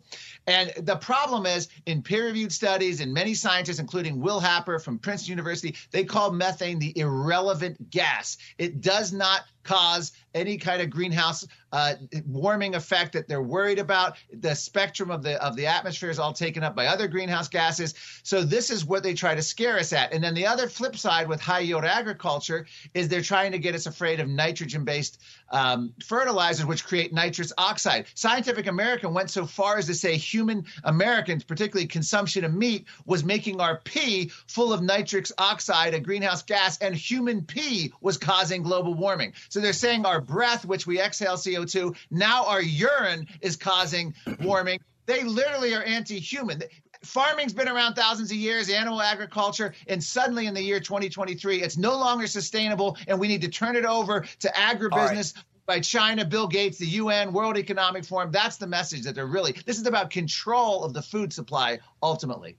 And 0.46 0.72
the 0.78 0.96
problem 0.96 1.44
is, 1.44 1.68
in 1.86 2.00
peer 2.00 2.26
reviewed 2.26 2.52
studies, 2.52 3.00
and 3.00 3.12
many 3.12 3.34
scientists, 3.34 3.80
including 3.80 4.20
Will 4.20 4.38
Happer 4.38 4.78
from 4.78 4.98
Princeton 4.98 5.30
University, 5.30 5.74
they 5.90 6.04
call 6.04 6.30
methane 6.30 6.78
the 6.78 6.96
irrelevant 6.96 7.90
gas. 7.90 8.38
It 8.56 8.80
does 8.80 9.12
not 9.12 9.42
cause 9.68 10.12
any 10.34 10.56
kind 10.56 10.80
of 10.80 10.88
greenhouse 10.88 11.46
uh, 11.72 11.94
warming 12.26 12.74
effect 12.74 13.12
that 13.12 13.28
they're 13.28 13.42
worried 13.42 13.78
about. 13.78 14.16
The 14.32 14.54
spectrum 14.54 15.10
of 15.10 15.22
the 15.22 15.42
of 15.44 15.56
the 15.56 15.66
atmosphere 15.66 16.10
is 16.10 16.18
all 16.18 16.32
taken 16.32 16.62
up 16.62 16.74
by 16.74 16.86
other 16.86 17.08
greenhouse 17.08 17.48
gases. 17.48 17.94
So 18.22 18.42
this 18.42 18.70
is 18.70 18.84
what 18.84 19.02
they 19.02 19.14
try 19.14 19.34
to 19.34 19.42
scare 19.42 19.78
us 19.78 19.92
at. 19.92 20.12
And 20.12 20.24
then 20.24 20.34
the 20.34 20.46
other 20.46 20.68
flip 20.68 20.96
side 20.96 21.28
with 21.28 21.40
high 21.40 21.60
yield 21.60 21.84
agriculture 21.84 22.66
is 22.94 23.08
they're 23.08 23.20
trying 23.20 23.52
to 23.52 23.58
get 23.58 23.74
us 23.74 23.86
afraid 23.86 24.20
of 24.20 24.28
nitrogen 24.28 24.84
based 24.84 25.20
um, 25.50 25.92
fertilizers, 26.04 26.66
which 26.66 26.86
create 26.86 27.12
nitrous 27.12 27.52
oxide. 27.58 28.06
Scientific 28.14 28.66
American 28.66 29.12
went 29.12 29.30
so 29.30 29.44
far 29.44 29.78
as 29.78 29.86
to 29.86 29.94
say 29.94 30.16
human 30.16 30.64
Americans, 30.84 31.44
particularly 31.44 31.86
consumption 31.86 32.44
of 32.44 32.54
meat, 32.54 32.86
was 33.04 33.24
making 33.24 33.60
our 33.60 33.80
pee 33.84 34.30
full 34.46 34.72
of 34.72 34.82
nitrous 34.82 35.32
oxide, 35.38 35.94
a 35.94 36.00
greenhouse 36.00 36.42
gas, 36.42 36.78
and 36.78 36.94
human 36.94 37.42
pee 37.42 37.92
was 38.00 38.16
causing 38.16 38.62
global 38.62 38.94
warming. 38.94 39.32
So 39.48 39.57
they're 39.62 39.72
saying 39.72 40.04
our 40.06 40.20
breath, 40.20 40.64
which 40.64 40.86
we 40.86 41.00
exhale 41.00 41.34
CO2, 41.34 41.96
now 42.10 42.44
our 42.46 42.62
urine 42.62 43.26
is 43.40 43.56
causing 43.56 44.14
warming. 44.42 44.80
They 45.06 45.24
literally 45.24 45.74
are 45.74 45.82
anti 45.82 46.18
human. 46.18 46.62
Farming's 47.04 47.52
been 47.52 47.68
around 47.68 47.94
thousands 47.94 48.30
of 48.30 48.36
years, 48.36 48.68
animal 48.68 49.00
agriculture, 49.00 49.72
and 49.86 50.02
suddenly 50.02 50.46
in 50.46 50.54
the 50.54 50.62
year 50.62 50.80
2023, 50.80 51.62
it's 51.62 51.76
no 51.76 51.96
longer 51.96 52.26
sustainable, 52.26 52.96
and 53.06 53.18
we 53.20 53.28
need 53.28 53.42
to 53.42 53.48
turn 53.48 53.76
it 53.76 53.84
over 53.84 54.26
to 54.40 54.48
agribusiness. 54.48 55.34
By 55.66 55.80
China, 55.80 56.24
Bill 56.24 56.48
Gates, 56.48 56.78
the 56.78 56.86
UN, 56.86 57.34
World 57.34 57.58
Economic 57.58 58.02
Forum. 58.02 58.30
That's 58.32 58.56
the 58.56 58.66
message 58.66 59.02
that 59.02 59.14
they're 59.14 59.26
really. 59.26 59.52
This 59.66 59.78
is 59.78 59.86
about 59.86 60.08
control 60.08 60.82
of 60.82 60.94
the 60.94 61.02
food 61.02 61.30
supply 61.30 61.80
ultimately. 62.02 62.56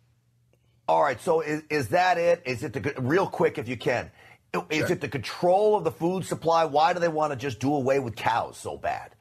All 0.89 1.03
right. 1.03 1.21
So 1.21 1.41
is, 1.41 1.61
is 1.69 1.89
that 1.89 2.17
it? 2.17 2.41
Is 2.45 2.63
it 2.63 2.73
the 2.73 2.93
real 2.99 3.27
quick 3.27 3.59
if 3.59 3.67
you 3.67 3.77
can? 3.77 4.09
Is 4.69 4.79
sure. 4.79 4.91
it 4.91 5.01
the 5.01 5.07
control 5.07 5.75
of 5.77 5.83
the 5.83 5.91
food 5.91 6.25
supply? 6.25 6.65
Why 6.65 6.93
do 6.93 6.99
they 6.99 7.07
want 7.07 7.31
to 7.33 7.37
just 7.37 7.59
do 7.59 7.73
away 7.73 7.99
with 7.99 8.15
cows 8.15 8.57
so 8.57 8.77
bad? 8.77 9.15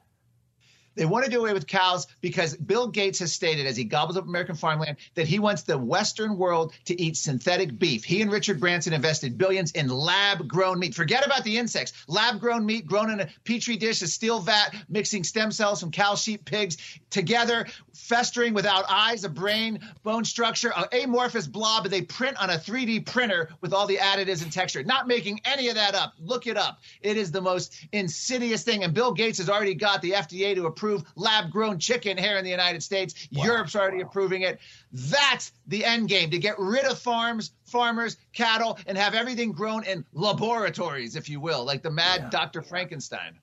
They 0.99 1.05
want 1.05 1.23
to 1.23 1.31
do 1.31 1.39
away 1.39 1.53
with 1.53 1.65
cows 1.65 2.07
because 2.19 2.57
Bill 2.57 2.89
Gates 2.89 3.19
has 3.19 3.31
stated, 3.31 3.65
as 3.65 3.77
he 3.77 3.85
gobbles 3.85 4.17
up 4.17 4.25
American 4.25 4.55
farmland, 4.55 4.97
that 5.15 5.27
he 5.27 5.39
wants 5.39 5.61
the 5.61 5.77
Western 5.77 6.37
world 6.37 6.73
to 6.85 7.01
eat 7.01 7.15
synthetic 7.15 7.79
beef. 7.79 8.03
He 8.03 8.21
and 8.21 8.29
Richard 8.29 8.59
Branson 8.59 8.91
invested 8.91 9.37
billions 9.37 9.71
in 9.71 9.87
lab 9.87 10.45
grown 10.45 10.77
meat. 10.77 10.93
Forget 10.93 11.25
about 11.25 11.45
the 11.45 11.57
insects. 11.57 11.93
Lab 12.09 12.41
grown 12.41 12.65
meat 12.65 12.85
grown 12.85 13.11
in 13.11 13.21
a 13.21 13.29
petri 13.45 13.77
dish, 13.77 14.01
a 14.01 14.07
steel 14.07 14.39
vat, 14.39 14.75
mixing 14.89 15.23
stem 15.23 15.53
cells 15.53 15.79
from 15.79 15.91
cow, 15.91 16.15
sheep, 16.15 16.43
pigs 16.43 16.75
together, 17.09 17.65
festering 17.93 18.53
without 18.53 18.83
eyes, 18.89 19.23
a 19.23 19.29
brain, 19.29 19.79
bone 20.03 20.25
structure, 20.25 20.73
an 20.75 20.83
amorphous 21.03 21.47
blob 21.47 21.83
that 21.83 21.89
they 21.89 22.01
print 22.01 22.35
on 22.41 22.49
a 22.49 22.57
3D 22.57 23.05
printer 23.05 23.49
with 23.61 23.71
all 23.71 23.87
the 23.87 23.97
additives 23.97 24.43
and 24.43 24.51
texture. 24.51 24.83
Not 24.83 25.07
making 25.07 25.39
any 25.45 25.69
of 25.69 25.75
that 25.75 25.95
up. 25.95 26.15
Look 26.19 26.45
it 26.45 26.57
up. 26.57 26.79
It 27.01 27.15
is 27.15 27.31
the 27.31 27.41
most 27.41 27.85
insidious 27.93 28.63
thing. 28.63 28.83
And 28.83 28.93
Bill 28.93 29.13
Gates 29.13 29.37
has 29.37 29.49
already 29.49 29.75
got 29.75 30.01
the 30.01 30.11
FDA 30.11 30.55
to 30.55 30.65
approve 30.65 30.88
approve 30.89 31.11
lab 31.15 31.51
grown 31.51 31.79
chicken 31.79 32.17
here 32.17 32.37
in 32.37 32.43
the 32.43 32.49
United 32.49 32.83
States. 32.83 33.27
Wow. 33.31 33.45
Europe's 33.45 33.75
already 33.75 34.03
wow. 34.03 34.09
approving 34.09 34.41
it. 34.41 34.59
That's 34.91 35.51
the 35.67 35.85
end 35.85 36.09
game 36.09 36.29
to 36.31 36.39
get 36.39 36.57
rid 36.57 36.85
of 36.85 36.99
farms, 36.99 37.51
farmers, 37.65 38.17
cattle, 38.33 38.77
and 38.87 38.97
have 38.97 39.13
everything 39.13 39.51
grown 39.51 39.83
in 39.85 40.05
laboratories, 40.13 41.15
if 41.15 41.29
you 41.29 41.39
will, 41.39 41.63
like 41.63 41.83
the 41.83 41.91
mad 41.91 42.21
yeah. 42.23 42.29
Dr. 42.29 42.61
Frankenstein. 42.61 43.39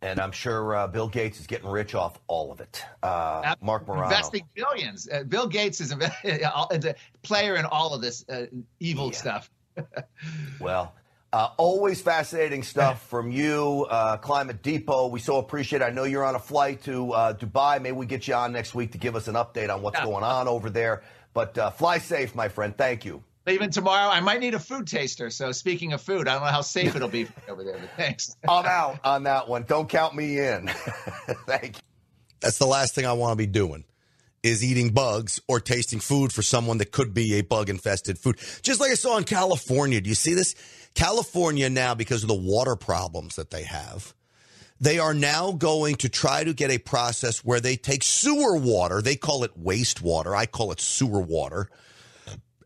And 0.00 0.20
I'm 0.20 0.30
sure 0.30 0.76
uh, 0.76 0.86
Bill 0.86 1.08
Gates 1.08 1.40
is 1.40 1.48
getting 1.48 1.68
rich 1.68 1.96
off 1.96 2.20
all 2.28 2.52
of 2.52 2.60
it. 2.60 2.84
Uh, 3.02 3.56
Marc 3.60 3.88
Morano. 3.88 4.04
Investing 4.04 4.44
billions. 4.54 5.08
Uh, 5.08 5.24
Bill 5.24 5.48
Gates 5.48 5.80
is 5.80 5.92
a, 6.24 6.94
player 7.22 7.56
in 7.56 7.64
all 7.64 7.92
of 7.94 8.00
this 8.00 8.24
uh, 8.28 8.46
evil 8.78 9.06
yeah. 9.06 9.18
stuff. 9.18 9.50
well, 10.60 10.94
uh, 11.32 11.50
always 11.56 12.00
fascinating 12.00 12.62
stuff 12.62 13.06
from 13.08 13.30
you, 13.30 13.86
uh, 13.90 14.16
Climate 14.16 14.62
Depot. 14.62 15.08
We 15.08 15.20
so 15.20 15.36
appreciate 15.36 15.82
it. 15.82 15.84
I 15.84 15.90
know 15.90 16.04
you're 16.04 16.24
on 16.24 16.34
a 16.34 16.40
flight 16.40 16.82
to 16.84 17.12
uh, 17.12 17.34
Dubai. 17.34 17.80
Maybe 17.82 17.96
we 17.96 18.06
get 18.06 18.26
you 18.26 18.34
on 18.34 18.52
next 18.52 18.74
week 18.74 18.92
to 18.92 18.98
give 18.98 19.14
us 19.14 19.28
an 19.28 19.34
update 19.34 19.72
on 19.72 19.82
what's 19.82 19.98
yeah. 19.98 20.06
going 20.06 20.24
on 20.24 20.48
over 20.48 20.70
there. 20.70 21.02
But 21.34 21.58
uh, 21.58 21.70
fly 21.70 21.98
safe, 21.98 22.34
my 22.34 22.48
friend. 22.48 22.76
Thank 22.76 23.04
you. 23.04 23.22
Even 23.46 23.70
tomorrow. 23.70 24.10
I 24.10 24.20
might 24.20 24.40
need 24.40 24.54
a 24.54 24.58
food 24.58 24.86
taster. 24.86 25.30
So 25.30 25.52
speaking 25.52 25.92
of 25.92 26.02
food, 26.02 26.28
I 26.28 26.34
don't 26.34 26.42
know 26.42 26.50
how 26.50 26.60
safe 26.60 26.94
it'll 26.96 27.08
be 27.08 27.28
over 27.48 27.64
there. 27.64 27.78
But 27.78 27.90
thanks. 27.96 28.36
I'm 28.48 28.66
out 28.66 28.98
on 29.04 29.22
that 29.24 29.48
one. 29.48 29.64
Don't 29.64 29.88
count 29.88 30.14
me 30.14 30.38
in. 30.38 30.68
Thank 31.46 31.76
you. 31.76 31.82
That's 32.40 32.58
the 32.58 32.66
last 32.66 32.94
thing 32.94 33.06
I 33.06 33.14
want 33.14 33.32
to 33.32 33.36
be 33.36 33.46
doing 33.46 33.84
is 34.42 34.62
eating 34.62 34.90
bugs 34.90 35.40
or 35.48 35.60
tasting 35.60 35.98
food 35.98 36.32
for 36.32 36.42
someone 36.42 36.78
that 36.78 36.92
could 36.92 37.12
be 37.12 37.34
a 37.34 37.42
bug 37.42 37.68
infested 37.68 38.18
food. 38.18 38.38
Just 38.62 38.80
like 38.80 38.90
I 38.90 38.94
saw 38.94 39.16
in 39.16 39.24
California. 39.24 40.00
Do 40.00 40.08
you 40.08 40.14
see 40.14 40.34
this? 40.34 40.54
California 40.98 41.70
now, 41.70 41.94
because 41.94 42.24
of 42.24 42.28
the 42.28 42.34
water 42.34 42.74
problems 42.74 43.36
that 43.36 43.50
they 43.50 43.62
have, 43.62 44.14
they 44.80 44.98
are 44.98 45.14
now 45.14 45.52
going 45.52 45.94
to 45.94 46.08
try 46.08 46.42
to 46.42 46.52
get 46.52 46.72
a 46.72 46.78
process 46.78 47.44
where 47.44 47.60
they 47.60 47.76
take 47.76 48.02
sewer 48.02 48.56
water, 48.56 49.00
they 49.00 49.14
call 49.14 49.44
it 49.44 49.62
wastewater, 49.62 50.36
I 50.36 50.46
call 50.46 50.72
it 50.72 50.80
sewer 50.80 51.20
water, 51.20 51.68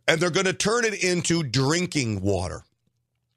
and 0.09 0.19
they're 0.19 0.31
going 0.31 0.47
to 0.47 0.55
turn 0.55 0.87
it 0.87 1.05
into 1.05 1.43
drinking 1.43 2.23
water 2.23 2.65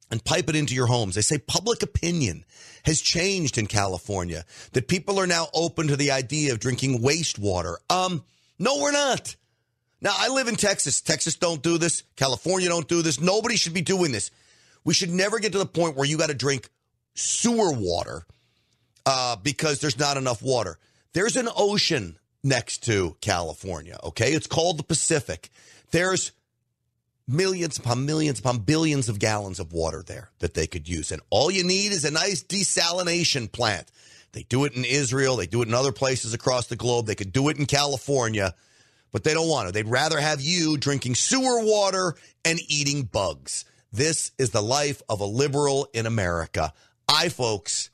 and 0.10 0.24
pipe 0.24 0.48
it 0.48 0.56
into 0.56 0.74
your 0.74 0.88
homes. 0.88 1.16
They 1.16 1.22
say 1.22 1.40
public 1.40 1.84
opinion 1.84 2.46
has 2.86 3.02
changed 3.02 3.58
in 3.58 3.68
California, 3.68 4.46
that 4.72 4.88
people 4.88 5.20
are 5.20 5.28
now 5.28 5.48
open 5.54 5.90
to 5.90 5.98
the 5.98 6.12
idea 6.12 6.54
of 6.54 6.62
drinking 6.62 7.02
wastewater. 7.02 7.76
Um, 7.90 8.24
no, 8.58 8.80
we're 8.80 8.94
not. 8.94 9.36
Now, 10.00 10.14
I 10.18 10.30
live 10.30 10.48
in 10.48 10.56
Texas. 10.56 11.02
Texas 11.02 11.36
don't 11.36 11.62
do 11.62 11.78
this. 11.78 12.04
California 12.16 12.70
don't 12.70 12.88
do 12.88 13.02
this. 13.02 13.20
Nobody 13.20 13.58
should 13.58 13.74
be 13.74 13.82
doing 13.82 14.14
this. 14.14 14.32
We 14.86 14.94
should 14.94 15.10
never 15.10 15.40
get 15.40 15.52
to 15.52 15.58
the 15.58 15.66
point 15.66 15.98
where 15.98 16.08
you 16.08 16.18
got 16.18 16.30
to 16.30 16.36
drink 16.36 16.70
sewer 17.16 17.74
water 17.74 18.26
uh, 19.06 19.36
because 19.36 19.80
there's 19.80 20.00
not 20.00 20.16
enough 20.16 20.42
water. 20.42 20.78
There's 21.14 21.36
an 21.36 21.50
ocean 21.56 22.18
next 22.44 22.86
to 22.86 23.18
California, 23.20 23.98
okay? 24.04 24.34
It's 24.34 24.48
called 24.48 24.78
the 24.78 24.84
Pacific. 24.84 25.50
There's 25.92 26.32
millions 27.28 27.78
upon 27.78 28.06
millions 28.06 28.40
upon 28.40 28.60
billions 28.60 29.10
of 29.10 29.18
gallons 29.18 29.60
of 29.60 29.74
water 29.74 30.04
there 30.04 30.30
that 30.40 30.54
they 30.54 30.68
could 30.68 30.88
use. 30.88 31.12
And 31.12 31.22
all 31.30 31.50
you 31.50 31.64
need 31.64 31.92
is 31.92 32.06
a 32.06 32.12
nice 32.12 32.44
desalination 32.44 33.52
plant. 33.52 33.92
They 34.34 34.44
do 34.44 34.66
it 34.66 34.76
in 34.76 34.86
Israel, 34.86 35.38
they 35.38 35.48
do 35.48 35.62
it 35.62 35.68
in 35.68 35.74
other 35.74 35.94
places 35.94 36.34
across 36.34 36.68
the 36.68 36.76
globe. 36.76 37.06
They 37.08 37.16
could 37.16 37.32
do 37.32 37.50
it 37.50 37.58
in 37.58 37.66
California, 37.66 38.54
but 39.12 39.24
they 39.24 39.34
don't 39.34 39.50
want 39.50 39.68
to. 39.68 39.72
They'd 39.72 39.88
rather 39.88 40.20
have 40.20 40.42
you 40.42 40.78
drinking 40.78 41.16
sewer 41.16 41.64
water 41.64 42.16
and 42.44 42.60
eating 42.68 43.04
bugs. 43.04 43.66
This 43.96 44.32
is 44.38 44.50
the 44.50 44.62
life 44.62 45.02
of 45.08 45.22
a 45.22 45.26
liberal 45.26 45.88
in 45.94 46.06
America. 46.06 46.74
I, 47.08 47.30
folks, 47.30 47.90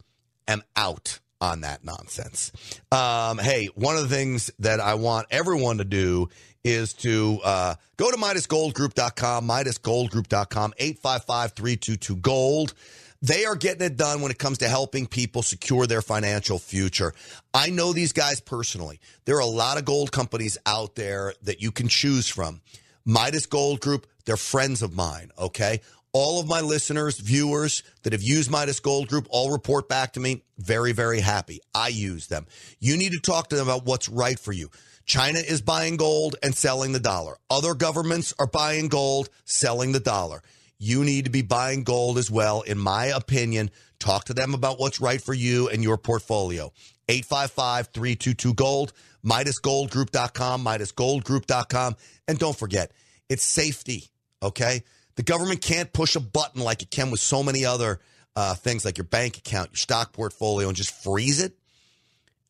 am 0.48 0.64
out 0.76 1.20
on 1.40 1.62
that 1.62 1.86
nonsense. 1.86 2.52
Um, 2.92 3.38
hey, 3.38 3.68
one 3.76 3.96
of 3.98 4.10
the 4.10 4.16
things 4.16 4.50
that 4.58 4.80
I 4.80 4.96
want 4.96 5.28
everyone 5.30 5.78
to 5.78 5.86
do 5.86 6.30
is 6.64 6.94
to 6.94 7.40
uh, 7.44 7.76
go 7.98 8.10
to 8.10 8.18
MidasGoldGroup.com, 8.18 9.48
MidasGoldGroup.com, 9.48 10.74
855-322-GOLD. 10.80 12.74
They 13.22 13.46
are 13.46 13.56
getting 13.56 13.86
it 13.86 13.96
done 13.96 14.22
when 14.22 14.32
it 14.32 14.40
comes 14.40 14.58
to 14.58 14.68
helping 14.68 15.06
people 15.06 15.44
secure 15.44 15.86
their 15.86 16.02
financial 16.02 16.58
future. 16.58 17.14
I 17.54 17.70
know 17.70 17.94
these 17.94 18.12
guys 18.12 18.40
personally. 18.40 19.00
There 19.26 19.36
are 19.36 19.42
a 19.42 19.46
lot 19.46 19.78
of 19.78 19.86
gold 19.86 20.12
companies 20.12 20.58
out 20.66 20.96
there 20.96 21.36
that 21.44 21.62
you 21.62 21.72
can 21.72 21.90
choose 21.90 22.28
from. 22.28 22.62
Midas 23.06 23.46
Gold 23.46 23.82
Group, 23.82 24.08
they're 24.26 24.38
friends 24.38 24.82
of 24.82 24.96
mine, 24.96 25.32
okay? 25.38 25.82
All 26.14 26.42
of 26.42 26.48
my 26.48 26.60
listeners, 26.60 27.20
viewers 27.20 27.84
that 28.04 28.12
have 28.12 28.22
used 28.22 28.52
Midas 28.52 28.82
Gold 28.82 29.08
Group 29.08 29.28
all 29.30 29.52
report 29.52 29.88
back 29.88 30.14
to 30.14 30.20
me 30.20 30.44
very, 30.58 30.92
very 30.92 31.22
happy. 31.22 31.62
I 31.74 31.88
use 31.88 32.28
them. 32.28 32.48
You 32.80 32.98
need 32.98 33.14
to 33.14 33.20
talk 33.20 33.48
to 33.50 33.56
them 33.56 33.68
about 33.68 33.86
what's 33.86 34.10
right 34.10 34.38
for 34.38 34.52
you. 34.52 34.70
China 35.06 35.40
is 35.40 35.62
buying 35.62 35.98
gold 35.98 36.36
and 36.44 36.54
selling 36.54 36.92
the 36.92 37.00
dollar. 37.00 37.38
Other 37.50 37.74
governments 37.74 38.34
are 38.40 38.48
buying 38.48 38.88
gold, 38.88 39.30
selling 39.46 39.94
the 39.94 40.00
dollar. 40.00 40.44
You 40.78 41.04
need 41.04 41.26
to 41.26 41.32
be 41.32 41.44
buying 41.44 41.84
gold 41.84 42.18
as 42.18 42.32
well, 42.32 42.62
in 42.62 42.78
my 42.78 43.06
opinion. 43.06 43.72
Talk 44.00 44.26
to 44.26 44.34
them 44.34 44.54
about 44.54 44.80
what's 44.80 45.00
right 45.00 45.22
for 45.22 45.34
you 45.34 45.70
and 45.70 45.84
your 45.84 45.98
portfolio. 45.98 46.74
855 47.08 47.88
322 47.88 48.54
Gold, 48.54 48.94
MidasGoldGroup.com, 49.26 50.66
MidasGoldGroup.com. 50.66 51.96
And 52.28 52.40
don't 52.40 52.58
forget, 52.58 52.92
it's 53.32 53.44
safety, 53.44 54.10
okay? 54.44 54.84
The 55.16 55.24
government 55.24 55.62
can't 55.62 55.94
push 55.94 56.18
a 56.18 56.20
button 56.20 56.62
like 56.62 56.82
it 56.82 56.92
can 56.92 57.12
with 57.12 57.22
so 57.22 57.42
many 57.42 57.64
other 57.64 58.02
uh, 58.36 58.56
things 58.56 58.84
like 58.84 58.98
your 58.98 59.06
bank 59.06 59.38
account, 59.38 59.70
your 59.72 59.78
stock 59.78 60.12
portfolio, 60.12 60.68
and 60.68 60.76
just 60.76 60.92
freeze 61.02 61.42
it. 61.42 61.54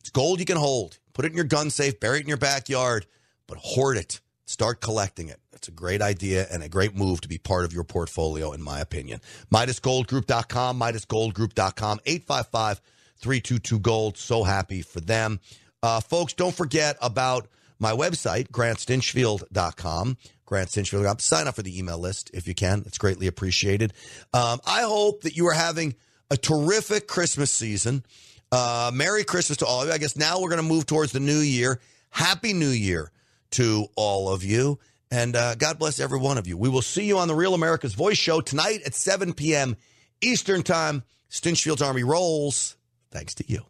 It's 0.00 0.10
gold 0.10 0.40
you 0.40 0.44
can 0.44 0.56
hold. 0.56 0.98
Put 1.12 1.24
it 1.24 1.30
in 1.30 1.36
your 1.36 1.44
gun 1.44 1.70
safe, 1.70 2.00
bury 2.00 2.18
it 2.18 2.22
in 2.22 2.28
your 2.28 2.36
backyard, 2.36 3.06
but 3.46 3.58
hoard 3.58 3.96
it. 3.96 4.20
Start 4.44 4.80
collecting 4.80 5.28
it. 5.28 5.38
It's 5.52 5.68
a 5.68 5.72
great 5.72 6.02
idea 6.02 6.48
and 6.50 6.64
a 6.64 6.68
great 6.68 6.96
move 6.96 7.20
to 7.20 7.28
be 7.28 7.38
part 7.38 7.64
of 7.64 7.72
your 7.72 7.84
portfolio, 7.84 8.50
in 8.52 8.60
my 8.60 8.80
opinion. 8.80 9.20
MidasGoldGroup.com, 9.52 10.80
MidasGoldGroup.com, 10.80 12.00
855 12.04 12.80
322 13.18 13.78
Gold. 13.78 14.18
So 14.18 14.42
happy 14.42 14.82
for 14.82 15.00
them. 15.00 15.38
Uh, 15.80 16.00
folks, 16.00 16.32
don't 16.32 16.54
forget 16.54 16.96
about 17.00 17.46
my 17.78 17.92
website, 17.92 18.48
grantstinchfield.com. 18.48 20.16
Grant 20.52 20.68
Stinchfield. 20.68 21.18
Sign 21.22 21.48
up 21.48 21.54
for 21.54 21.62
the 21.62 21.78
email 21.78 21.96
list 21.96 22.30
if 22.34 22.46
you 22.46 22.54
can. 22.54 22.82
It's 22.84 22.98
greatly 22.98 23.26
appreciated. 23.26 23.94
Um, 24.34 24.60
I 24.66 24.82
hope 24.82 25.22
that 25.22 25.34
you 25.34 25.46
are 25.48 25.54
having 25.54 25.94
a 26.30 26.36
terrific 26.36 27.08
Christmas 27.08 27.50
season. 27.50 28.04
Uh, 28.52 28.90
Merry 28.92 29.24
Christmas 29.24 29.56
to 29.58 29.66
all 29.66 29.80
of 29.80 29.88
you. 29.88 29.94
I 29.94 29.98
guess 29.98 30.14
now 30.14 30.42
we're 30.42 30.50
going 30.50 30.60
to 30.60 30.68
move 30.68 30.84
towards 30.84 31.12
the 31.12 31.20
new 31.20 31.38
year. 31.38 31.80
Happy 32.10 32.52
New 32.52 32.68
Year 32.68 33.10
to 33.52 33.86
all 33.96 34.28
of 34.28 34.44
you. 34.44 34.78
And 35.10 35.34
uh, 35.36 35.54
God 35.54 35.78
bless 35.78 35.98
every 35.98 36.18
one 36.18 36.36
of 36.36 36.46
you. 36.46 36.58
We 36.58 36.68
will 36.68 36.82
see 36.82 37.06
you 37.06 37.16
on 37.16 37.28
the 37.28 37.34
Real 37.34 37.54
America's 37.54 37.94
Voice 37.94 38.18
show 38.18 38.42
tonight 38.42 38.82
at 38.84 38.92
7 38.92 39.32
p.m. 39.32 39.78
Eastern 40.20 40.62
Time. 40.62 41.02
Stinchfield's 41.30 41.80
Army 41.80 42.02
rolls. 42.02 42.76
Thanks 43.10 43.34
to 43.36 43.44
you. 43.50 43.64